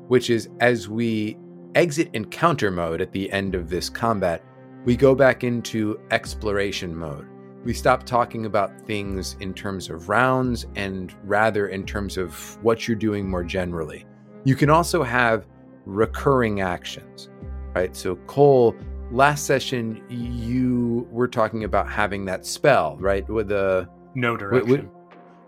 [0.08, 1.38] which is as we
[1.74, 4.44] exit encounter mode at the end of this combat,
[4.86, 7.28] we go back into exploration mode.
[7.64, 12.88] We stop talking about things in terms of rounds and rather in terms of what
[12.88, 14.06] you're doing more generally.
[14.46, 15.48] You can also have
[15.86, 17.30] recurring actions,
[17.76, 17.96] right?
[17.96, 18.76] So, Cole,
[19.12, 23.28] last session you were talking about having that spell, right?
[23.28, 24.70] With the no with- direction.
[24.70, 24.86] with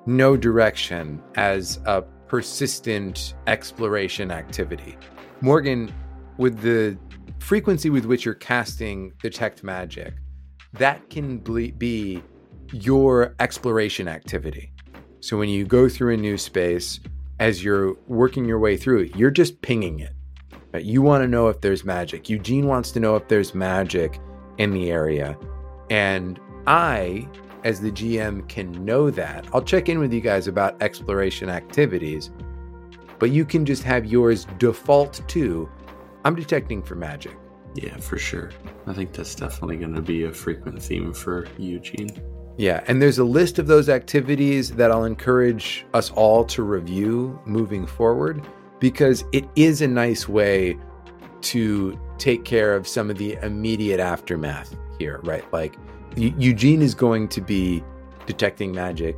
[0.07, 4.97] no direction as a persistent exploration activity.
[5.41, 5.93] Morgan,
[6.37, 6.97] with the
[7.39, 10.13] frequency with which you're casting detect magic,
[10.73, 12.23] that can ble- be
[12.73, 14.71] your exploration activity.
[15.19, 16.99] So when you go through a new space,
[17.39, 20.13] as you're working your way through it, you're just pinging it.
[20.83, 22.29] You want to know if there's magic.
[22.29, 24.19] Eugene wants to know if there's magic
[24.57, 25.37] in the area.
[25.89, 27.27] And I,
[27.63, 29.45] as the GM, can know that.
[29.53, 32.31] I'll check in with you guys about exploration activities,
[33.19, 35.69] but you can just have yours default to
[36.25, 37.37] I'm detecting for magic.
[37.73, 38.51] Yeah, for sure.
[38.85, 42.09] I think that's definitely going to be a frequent theme for Eugene.
[42.57, 47.39] Yeah, and there's a list of those activities that I'll encourage us all to review
[47.45, 48.45] moving forward
[48.79, 50.77] because it is a nice way
[51.41, 55.45] to take care of some of the immediate aftermath here, right?
[55.53, 55.75] Like
[56.15, 57.83] Eu- Eugene is going to be
[58.25, 59.15] detecting magic.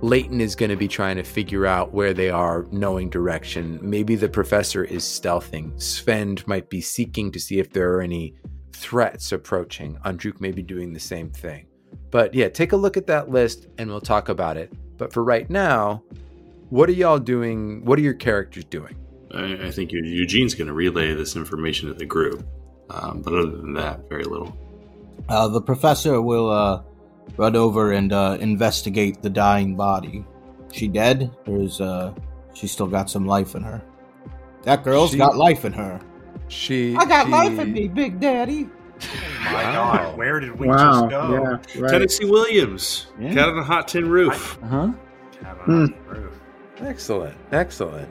[0.00, 3.78] Leighton is going to be trying to figure out where they are, knowing direction.
[3.80, 5.80] Maybe the professor is stealthing.
[5.80, 8.34] Sven might be seeking to see if there are any
[8.72, 9.98] threats approaching.
[10.04, 11.68] Andruk may be doing the same thing.
[12.14, 14.72] But yeah, take a look at that list and we'll talk about it.
[14.98, 16.04] But for right now,
[16.70, 17.84] what are y'all doing?
[17.84, 18.94] What are your characters doing?
[19.34, 22.46] I, I think Eugene's going to relay this information to the group.
[22.88, 24.56] Um, but other than that, very little.
[25.28, 26.82] Uh, the professor will uh,
[27.36, 30.24] run over and uh, investigate the dying body.
[30.70, 32.14] She dead, or is uh,
[32.54, 33.82] she still got some life in her?
[34.62, 36.00] That girl's She- got life in her.
[36.46, 38.68] She I got she- life in me, Big Daddy.
[39.44, 39.72] My Wow.
[39.72, 40.76] God, where did we wow.
[40.76, 41.32] just go?
[41.74, 41.80] Yeah.
[41.82, 41.90] Right.
[41.90, 43.34] Tennessee Williams, Yeah.
[43.34, 44.58] cat on a hot tin roof.
[44.62, 44.88] Uh huh.
[45.40, 45.72] Cabin Hmm.
[45.72, 46.40] on the roof.
[46.80, 48.08] Excellent, excellent.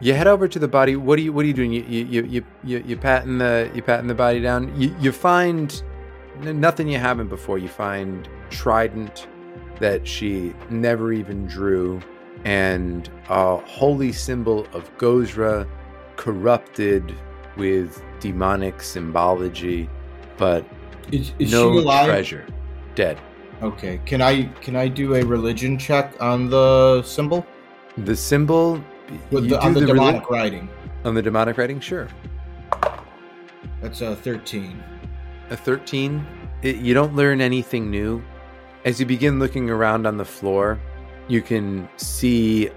[0.00, 0.94] You head over to the body.
[0.96, 1.32] What are you?
[1.32, 1.72] What are you doing?
[1.72, 4.72] You you you you you, you patting the you patting the body down.
[4.80, 5.82] You you find
[6.44, 7.58] n- nothing you haven't before.
[7.58, 9.26] You find trident
[9.80, 12.00] that she never even drew,
[12.44, 15.66] and a holy symbol of Gozreh,
[16.16, 17.14] corrupted
[17.56, 19.88] with demonic symbology,
[20.38, 20.64] but
[21.12, 22.06] Is, is no she alive?
[22.06, 22.46] treasure.
[22.94, 23.18] Dead.
[23.62, 24.00] Okay.
[24.06, 27.44] Can I can I do a religion check on the symbol
[27.98, 28.80] The symbol.
[29.30, 30.68] with the, on the, reli- demonic writing?
[31.04, 31.80] on the demonic writing.
[31.80, 32.08] Sure.
[33.80, 34.82] That's a thirteen.
[35.50, 36.26] a 13
[36.62, 38.22] it, you don't learn anything new
[38.84, 40.78] as you begin looking around on the floor
[41.28, 42.68] you can see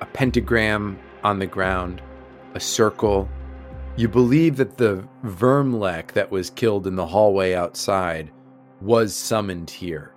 [0.00, 2.00] a pentagram on the ground
[2.54, 3.28] a circle
[4.00, 8.30] you believe that the vermlek that was killed in the hallway outside
[8.80, 10.14] was summoned here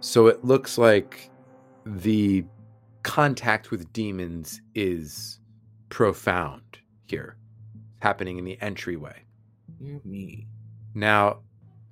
[0.00, 1.30] so it looks like
[1.84, 2.44] the
[3.02, 5.40] contact with demons is
[5.88, 7.36] profound here
[8.00, 9.24] happening in the entryway
[9.82, 10.46] Dear me.
[10.94, 11.40] now,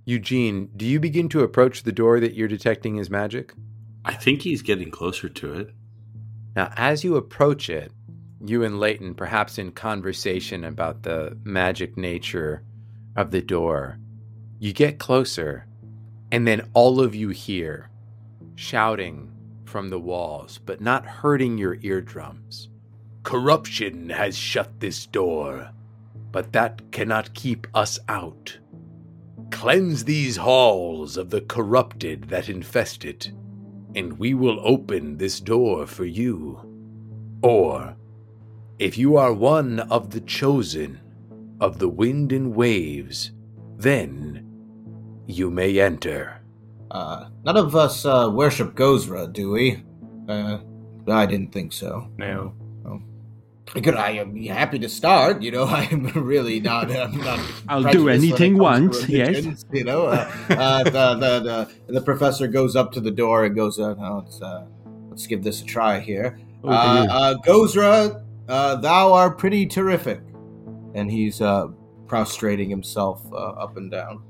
[0.04, 3.52] Eugene, do you begin to approach the door that you're detecting is magic?
[4.04, 5.74] I think he's getting closer to it.
[6.54, 7.90] Now, as you approach it,
[8.48, 12.62] you and Leighton, perhaps in conversation about the magic nature
[13.16, 13.98] of the door,
[14.58, 15.66] you get closer,
[16.30, 17.90] and then all of you hear
[18.54, 19.30] shouting
[19.64, 22.68] from the walls, but not hurting your eardrums.
[23.22, 25.70] Corruption has shut this door,
[26.32, 28.58] but that cannot keep us out.
[29.50, 33.30] Cleanse these halls of the corrupted that infest it,
[33.94, 36.60] and we will open this door for you.
[37.42, 37.96] Or,
[38.78, 41.00] if you are one of the chosen
[41.60, 43.32] of the wind and waves,
[43.76, 44.46] then
[45.26, 46.40] you may enter.
[46.90, 49.82] Uh, none of us uh, worship Gozreh, do we?
[50.28, 50.58] Uh,
[51.08, 52.10] I didn't think so.
[52.16, 52.54] No.
[52.86, 53.00] Oh.
[53.80, 55.42] Good, I am happy to start.
[55.42, 56.90] You know, I'm really not.
[56.94, 59.64] I'm not I'll do prejudiced when it anything once, yes.
[59.72, 63.54] You know, uh, uh, the, the the the professor goes up to the door and
[63.56, 64.66] goes, uh, no, let's uh,
[65.08, 66.38] let's give this a try here.
[66.62, 70.20] Oh, Uh, uh, Gozreh, uh, thou art pretty terrific,
[70.94, 71.68] and he's uh,
[72.06, 74.22] prostrating himself uh, up and down.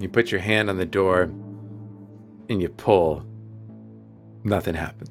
[0.00, 1.22] You put your hand on the door
[2.48, 3.24] and you pull.
[4.44, 5.10] Nothing happens.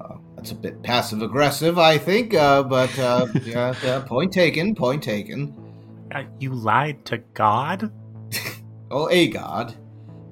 [0.00, 4.74] Uh, that's a bit passive aggressive, I think, uh, but uh, yeah, point taken.
[4.74, 5.54] Point taken.
[6.14, 7.92] Uh, you lied to God?
[8.90, 9.76] Oh, a god,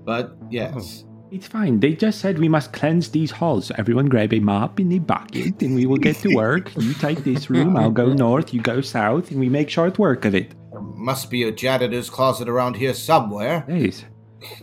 [0.06, 1.04] but yes.
[1.30, 1.80] It's fine.
[1.80, 3.66] They just said we must cleanse these halls.
[3.66, 6.74] So everyone grab a mop and a bucket, and we will get to work.
[6.76, 10.24] you take this room, I'll go north, you go south, and we make short work
[10.24, 10.54] of it.
[10.70, 13.64] There must be a janitor's closet around here somewhere.
[13.68, 14.04] Yes.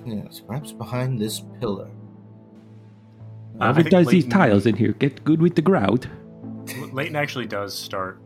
[0.05, 1.89] Yes, perhaps behind this pillar.
[3.59, 6.07] Uh, I Whoever think does these tiles in here, get good with the grout.
[6.93, 8.21] Leighton actually does start.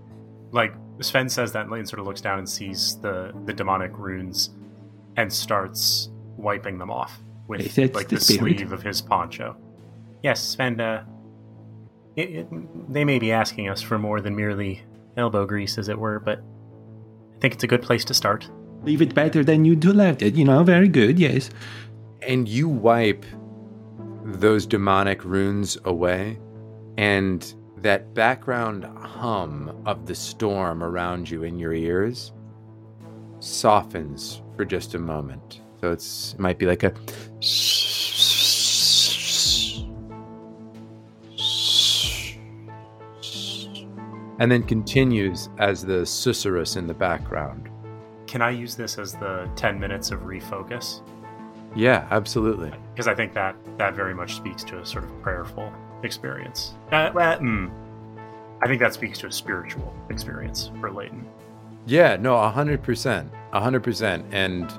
[0.51, 3.97] Like Sven says that, and Leighton sort of looks down and sees the the demonic
[3.97, 4.51] runes,
[5.15, 9.55] and starts wiping them off with Yes, it's like the the, sleeve of his poncho.
[10.23, 10.79] Yes, Sven.
[10.79, 11.05] Uh,
[12.15, 14.83] it, it, they may be asking us for more than merely
[15.15, 18.49] elbow grease, as it were, but I think it's a good place to start.
[18.83, 21.49] Leave it better than you do left it, you know, very good, yes.
[22.21, 23.25] And you wipe
[24.23, 26.39] those demonic runes away,
[26.97, 32.31] and that background hum of the storm around you in your ears
[33.39, 35.61] softens for just a moment.
[35.81, 36.93] So it's it might be like a
[44.39, 47.69] and then continues as the susurrus in the background.
[48.27, 51.01] Can I use this as the ten minutes of refocus?
[51.75, 52.71] Yeah, absolutely.
[52.93, 55.71] because I think that that very much speaks to a sort of prayerful
[56.03, 56.73] experience.
[56.91, 57.71] Uh, well, mm,
[58.61, 61.25] I think that speaks to a spiritual experience for Leighton.
[61.85, 64.71] Yeah, no, a hundred percent, a hundred percent, and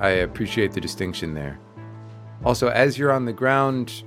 [0.00, 1.58] I appreciate the distinction there.
[2.44, 4.02] Also, as you're on the ground,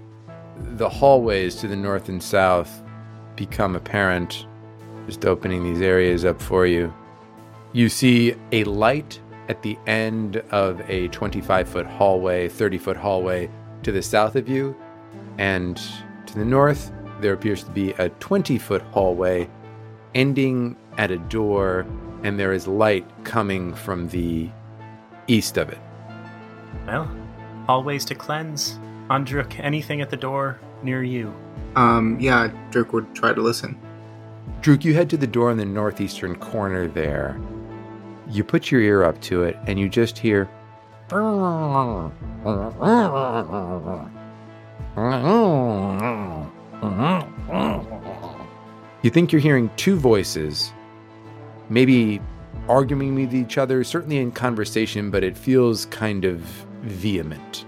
[0.57, 2.83] the hallways to the north and south
[3.35, 4.45] become apparent.
[5.05, 6.93] Just opening these areas up for you.
[7.73, 9.19] You see a light
[9.49, 13.49] at the end of a 25 foot hallway, 30 foot hallway
[13.83, 14.75] to the south of you,
[15.37, 15.81] and
[16.25, 19.49] to the north, there appears to be a 20 foot hallway
[20.13, 21.85] ending at a door,
[22.23, 24.49] and there is light coming from the
[25.27, 25.79] east of it.
[26.85, 27.09] Well,
[27.67, 28.79] always to cleanse.
[29.09, 31.33] Andruk, anything at the door near you?
[31.75, 33.79] Um, yeah, Dirk would try to listen.
[34.61, 37.39] Druk, you head to the door in the northeastern corner there.
[38.29, 40.49] You put your ear up to it, and you just hear.
[49.03, 50.73] You think you're hearing two voices,
[51.69, 52.19] maybe
[52.67, 56.39] arguing with each other, certainly in conversation, but it feels kind of
[56.81, 57.65] vehement.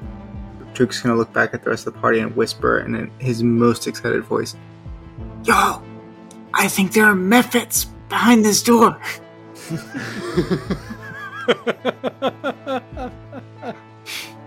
[0.74, 3.88] Dirk's gonna look back at the rest of the party and whisper in his most
[3.88, 4.56] excited voice,
[5.44, 5.82] Yo!
[6.54, 9.00] I think there are mephits behind this door!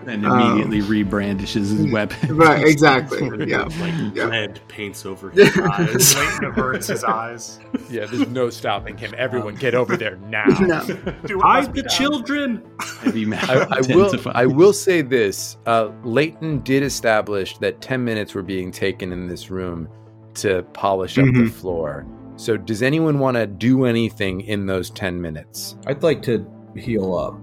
[0.06, 2.36] And Um, immediately rebrandishes his weapon.
[2.36, 3.20] Right, exactly.
[3.48, 3.62] yeah.
[3.80, 4.26] like Yeah.
[4.26, 6.16] lead paints over his eyes.
[6.16, 7.60] Leighton averts his eyes.
[7.90, 9.14] Yeah, there's no stopping him.
[9.16, 10.46] Everyone, get over there now.
[10.60, 10.82] No.
[11.26, 11.96] Do what Hide be the done.
[11.96, 12.62] children.
[13.02, 14.04] Heavy metal I, I will.
[14.06, 14.32] intensifies.
[14.34, 19.28] I will say this: uh, Leighton did establish that ten minutes were being taken in
[19.28, 19.88] this room
[20.34, 21.50] to polish up the Mhm.
[21.50, 22.06] floor.
[22.36, 25.76] So, does anyone want to do anything in those ten minutes?
[25.86, 26.44] I'd like to
[26.74, 27.38] heal up.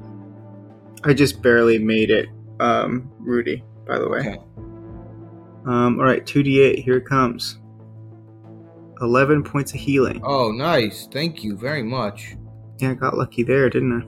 [1.06, 2.28] I just barely made it,
[2.60, 4.20] um, Rudy, by the way.
[4.20, 4.38] Okay.
[5.66, 7.60] Um, alright, 2d8, here it comes.
[9.02, 10.22] 11 points of healing.
[10.24, 11.08] Oh, nice.
[11.12, 12.36] Thank you very much.
[12.80, 14.04] Yeah, I got lucky there, didn't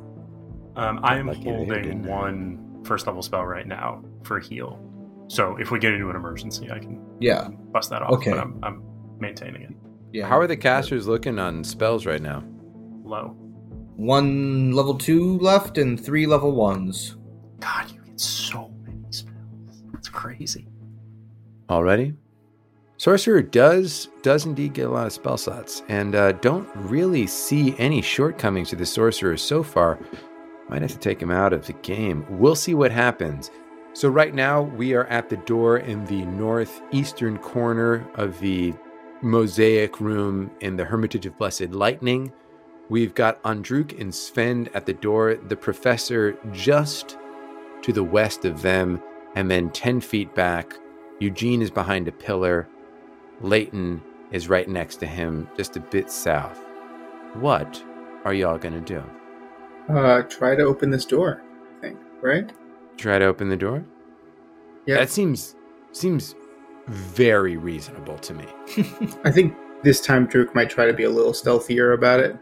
[0.75, 0.81] I?
[0.87, 2.03] Um, I am Lucky they holding didn't.
[2.07, 4.79] one first level spell right now for heal.
[5.27, 7.49] So if we get into an emergency, I can Yeah.
[7.71, 8.11] bust that off.
[8.13, 8.31] Okay.
[8.31, 8.83] But I'm, I'm
[9.19, 9.71] maintaining it
[10.13, 10.27] Yeah.
[10.27, 12.43] How are the casters looking on spells right now?
[13.03, 13.35] low.
[13.97, 17.17] One level two left and three level ones.
[17.59, 19.83] God, you get so many spells.
[19.93, 20.67] It's crazy.
[21.69, 22.13] Already,
[22.97, 27.75] sorcerer does does indeed get a lot of spell slots, and uh, don't really see
[27.77, 29.99] any shortcomings to the sorcerer so far.
[30.69, 32.25] Might have to take him out of the game.
[32.29, 33.51] We'll see what happens.
[33.93, 38.73] So, right now, we are at the door in the northeastern corner of the
[39.21, 42.31] mosaic room in the Hermitage of Blessed Lightning.
[42.89, 47.17] We've got Andruk and Sven at the door, the professor just
[47.83, 49.01] to the west of them,
[49.35, 50.75] and then 10 feet back,
[51.19, 52.67] Eugene is behind a pillar.
[53.41, 54.01] Leighton
[54.31, 56.59] is right next to him, just a bit south.
[57.33, 57.83] What
[58.25, 59.03] are y'all gonna do?
[59.89, 61.41] Uh, try to open this door.
[61.77, 62.51] I think right.
[62.97, 63.83] Try to open the door?
[64.85, 64.95] Yeah.
[64.97, 65.55] That seems
[65.91, 66.35] seems
[66.87, 68.45] very reasonable to me.
[69.23, 72.37] I think this time Druk might try to be a little stealthier about it.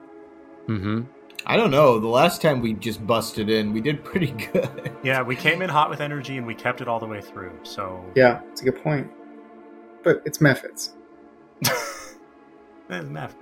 [0.68, 1.02] Mm-hmm.
[1.46, 2.00] I don't know.
[2.00, 4.92] The last time we just busted in, we did pretty good.
[5.04, 7.52] Yeah, we came in hot with energy and we kept it all the way through.
[7.64, 9.10] So Yeah, it's a good point.
[10.04, 10.92] But it's mephits.
[12.90, 13.36] Eh, math.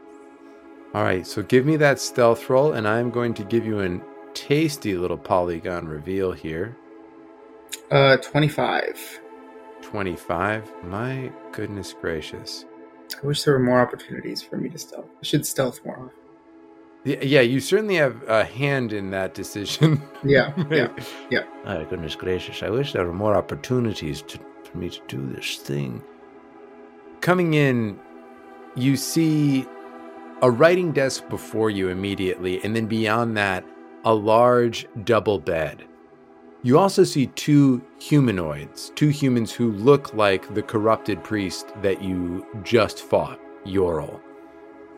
[0.93, 3.99] All right, so give me that stealth roll, and I'm going to give you a
[4.33, 6.75] tasty little polygon reveal here.
[7.91, 9.19] Uh, twenty-five.
[9.83, 10.69] 25.
[10.83, 12.65] My goodness gracious.
[13.23, 15.05] I wish there were more opportunities for me to stealth.
[15.05, 16.09] I should stealth more often.
[16.09, 16.16] Y-
[17.07, 20.01] Yeah, you certainly have a hand in that decision.
[20.23, 20.89] Yeah, yeah.
[21.29, 21.43] Yeah.
[21.65, 22.63] Oh, goodness gracious.
[22.63, 26.03] I wish there were more opportunities to, for me to do this thing.
[27.21, 27.97] Coming in,
[28.75, 29.65] you see
[30.41, 33.63] a writing desk before you immediately, and then beyond that,
[34.03, 35.85] a large double bed.
[36.63, 42.45] You also see two humanoids, two humans who look like the corrupted priest that you
[42.63, 44.19] just fought, Yorl.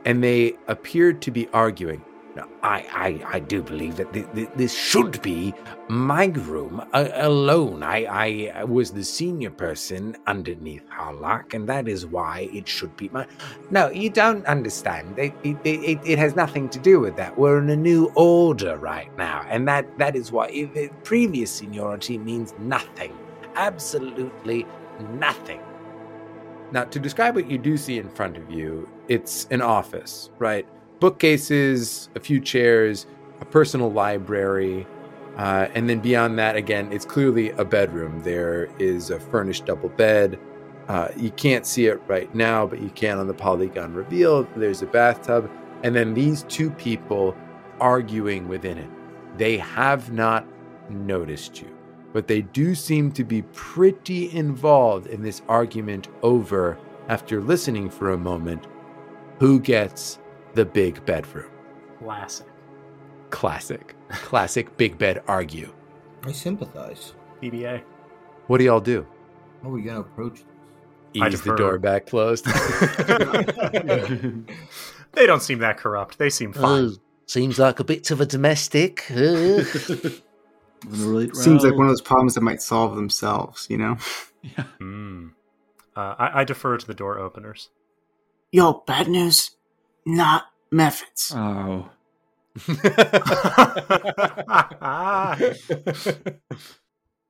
[0.10, 2.04] And they appeared to be arguing.
[2.36, 5.54] No, I, I, I do believe that th- th- this should be
[5.88, 7.84] my room uh, alone.
[7.84, 13.10] I, I was the senior person underneath Harlock, and that is why it should be
[13.10, 13.28] my.
[13.70, 15.20] No, you don't understand.
[15.20, 17.38] It, it, it, it has nothing to do with that.
[17.38, 22.18] We're in a new order right now, and that, that is why it, previous seniority
[22.18, 23.16] means nothing.
[23.56, 24.66] Absolutely
[25.14, 25.62] nothing.
[26.72, 30.68] Now, to describe what you do see in front of you, it's an office, right?
[31.00, 33.08] Bookcases, a few chairs,
[33.42, 34.86] a personal library,
[35.38, 38.22] uh, and then beyond that, again, it's clearly a bedroom.
[38.24, 40.38] There is a furnished double bed.
[40.90, 44.44] Uh, you can't see it right now, but you can on the polygon reveal.
[44.56, 45.50] There's a bathtub,
[45.84, 47.38] and then these two people
[47.80, 48.90] arguing within it.
[49.38, 50.46] They have not
[50.90, 51.74] noticed you,
[52.14, 58.12] but they do seem to be pretty involved in this argument over, after listening for
[58.12, 58.68] a moment,
[59.40, 60.20] who gets
[60.54, 61.50] the big bedroom.
[62.00, 62.48] Classic.
[63.30, 63.96] Classic.
[64.10, 65.74] Classic big bed argue.
[66.24, 67.14] I sympathize.
[67.42, 67.84] BBA.
[68.48, 69.06] What do y'all do?
[69.62, 70.44] How are we gonna approach
[71.14, 71.22] this?
[71.22, 72.46] I Ease the door back closed.
[75.14, 76.18] They don't seem that corrupt.
[76.18, 76.84] They seem oh, fine.
[76.86, 76.92] Oh,
[77.26, 79.06] seems like a bit of a domestic.
[80.88, 83.98] Uh, Seems like one of those problems that might solve themselves, you know?
[84.42, 84.64] Yeah.
[84.78, 85.28] Hmm.
[85.98, 87.68] Uh, I, I defer to the door openers.
[88.54, 89.52] Yo, bad news.
[90.06, 91.34] Not mephits.
[91.36, 91.90] Oh.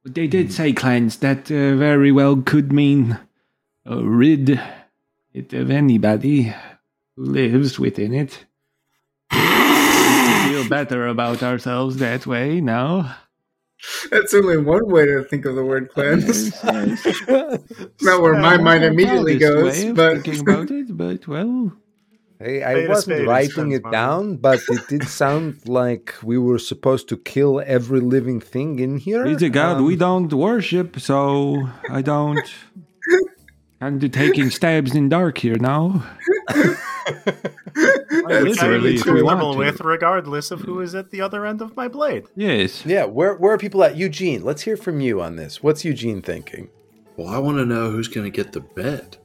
[0.06, 3.20] They did say, Clans, that uh, very well could mean
[3.90, 4.62] uh, rid
[5.34, 6.54] it of anybody
[7.16, 8.46] who lives within it.
[9.32, 13.16] We feel better about ourselves that way now.
[14.12, 16.52] That's only one way to think of the word cleanse.
[16.64, 17.60] Yes, yes.
[18.02, 21.72] Not where my mind immediately goes, way but thinking about it, but well,
[22.42, 26.38] Hey, Spade I a wasn't is writing it down, but it did sound like we
[26.38, 29.24] were supposed to kill every living thing in here.
[29.24, 32.40] Praise to God, Um, we don't worship, so I don't.
[33.82, 36.04] I'm taking stabs in dark here now.
[37.10, 37.54] Which
[38.26, 41.62] I Literally, if we want comfortable with, regardless of who is at the other end
[41.62, 42.26] of my blade.
[42.36, 42.86] Yes.
[42.86, 43.96] Yeah, where where are people at?
[43.96, 45.64] Eugene, let's hear from you on this.
[45.64, 46.70] What's Eugene thinking?
[47.18, 49.18] Well, I want to know who's going to get the bed.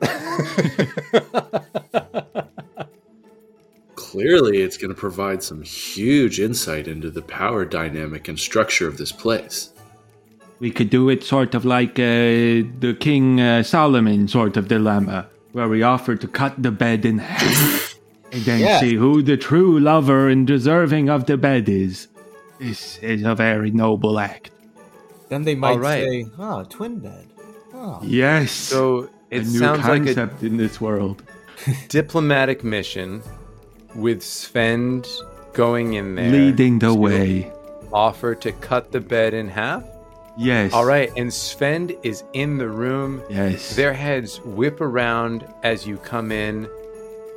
[3.96, 8.98] Clearly, it's going to provide some huge insight into the power dynamic and structure of
[8.98, 9.72] this place.
[10.60, 15.26] We could do it sort of like uh, the King uh, Solomon sort of dilemma,
[15.52, 17.98] where we offer to cut the bed in half
[18.32, 18.80] and then Yeah.
[18.80, 22.08] see who the true lover and deserving of the bed is.
[22.58, 24.50] This is a very noble act.
[25.28, 26.04] Then they might All right.
[26.04, 27.26] say, "Ah, twin bed."
[27.72, 28.00] Oh.
[28.02, 28.50] Yes.
[28.52, 31.22] So it a new sounds like a concept in this world.
[31.88, 33.22] diplomatic mission
[33.94, 35.02] with Sven
[35.52, 37.50] going in there, Leading the way.
[37.92, 39.82] offer to cut the bed in half.
[40.36, 40.72] Yes.
[40.72, 43.22] All right, and Sven is in the room.
[43.28, 43.76] Yes.
[43.76, 46.68] Their heads whip around as you come in.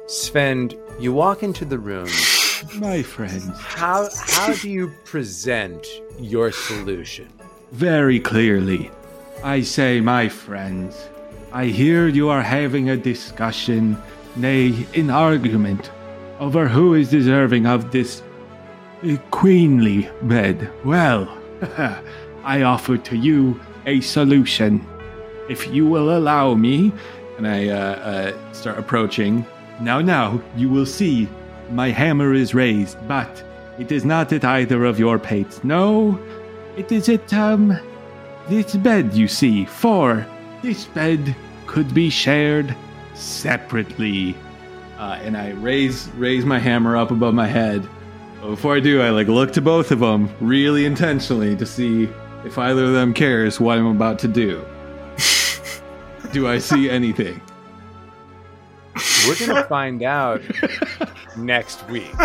[0.07, 2.07] Sven, you walk into the room.
[2.77, 3.49] My friends.
[3.59, 5.85] How how do you present
[6.19, 7.27] your solution?
[7.73, 8.91] very clearly.
[9.43, 11.09] I say, my friends,
[11.51, 13.97] I hear you are having a discussion,
[14.35, 15.91] nay, an argument,
[16.39, 18.21] over who is deserving of this
[19.31, 20.69] queenly bed.
[20.85, 21.27] Well,
[22.43, 24.85] I offer to you a solution.
[25.49, 26.91] If you will allow me,
[27.37, 29.45] and I uh, uh, start approaching.
[29.81, 31.27] Now, now, you will see
[31.71, 33.43] my hammer is raised, but
[33.79, 35.63] it is not at either of your pates.
[35.63, 36.19] No,
[36.77, 37.77] it is at, um,
[38.47, 39.65] this bed you see.
[39.65, 40.25] For
[40.61, 42.75] this bed could be shared
[43.13, 44.35] separately.
[44.97, 47.87] Uh, and I raise raise my hammer up above my head.
[48.41, 52.09] But before I do, I like look to both of them really intentionally to see
[52.45, 54.65] if either of them cares what I'm about to do.
[56.31, 57.41] do I see anything?
[59.27, 60.41] We're gonna find out
[61.37, 62.11] next week.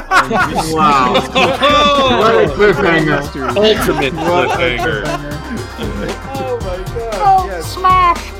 [0.71, 1.15] Wow.
[1.15, 3.21] what a cliffhanger.
[3.57, 5.03] Ultimate cliffhanger.
[6.35, 7.47] Oh my god.
[7.47, 7.75] yes.
[7.75, 8.33] Smash!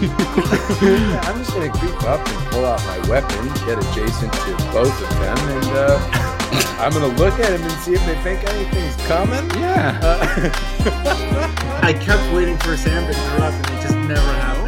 [0.00, 5.10] I'm just gonna creep up and pull out my weapon, get adjacent to both of
[5.18, 6.37] them, and uh,
[6.78, 9.50] I'm gonna look at him and see if they think anything's coming.
[9.60, 9.98] Yeah.
[10.02, 14.67] Uh, I kept waiting for Sam to interrupt, and it just never happened.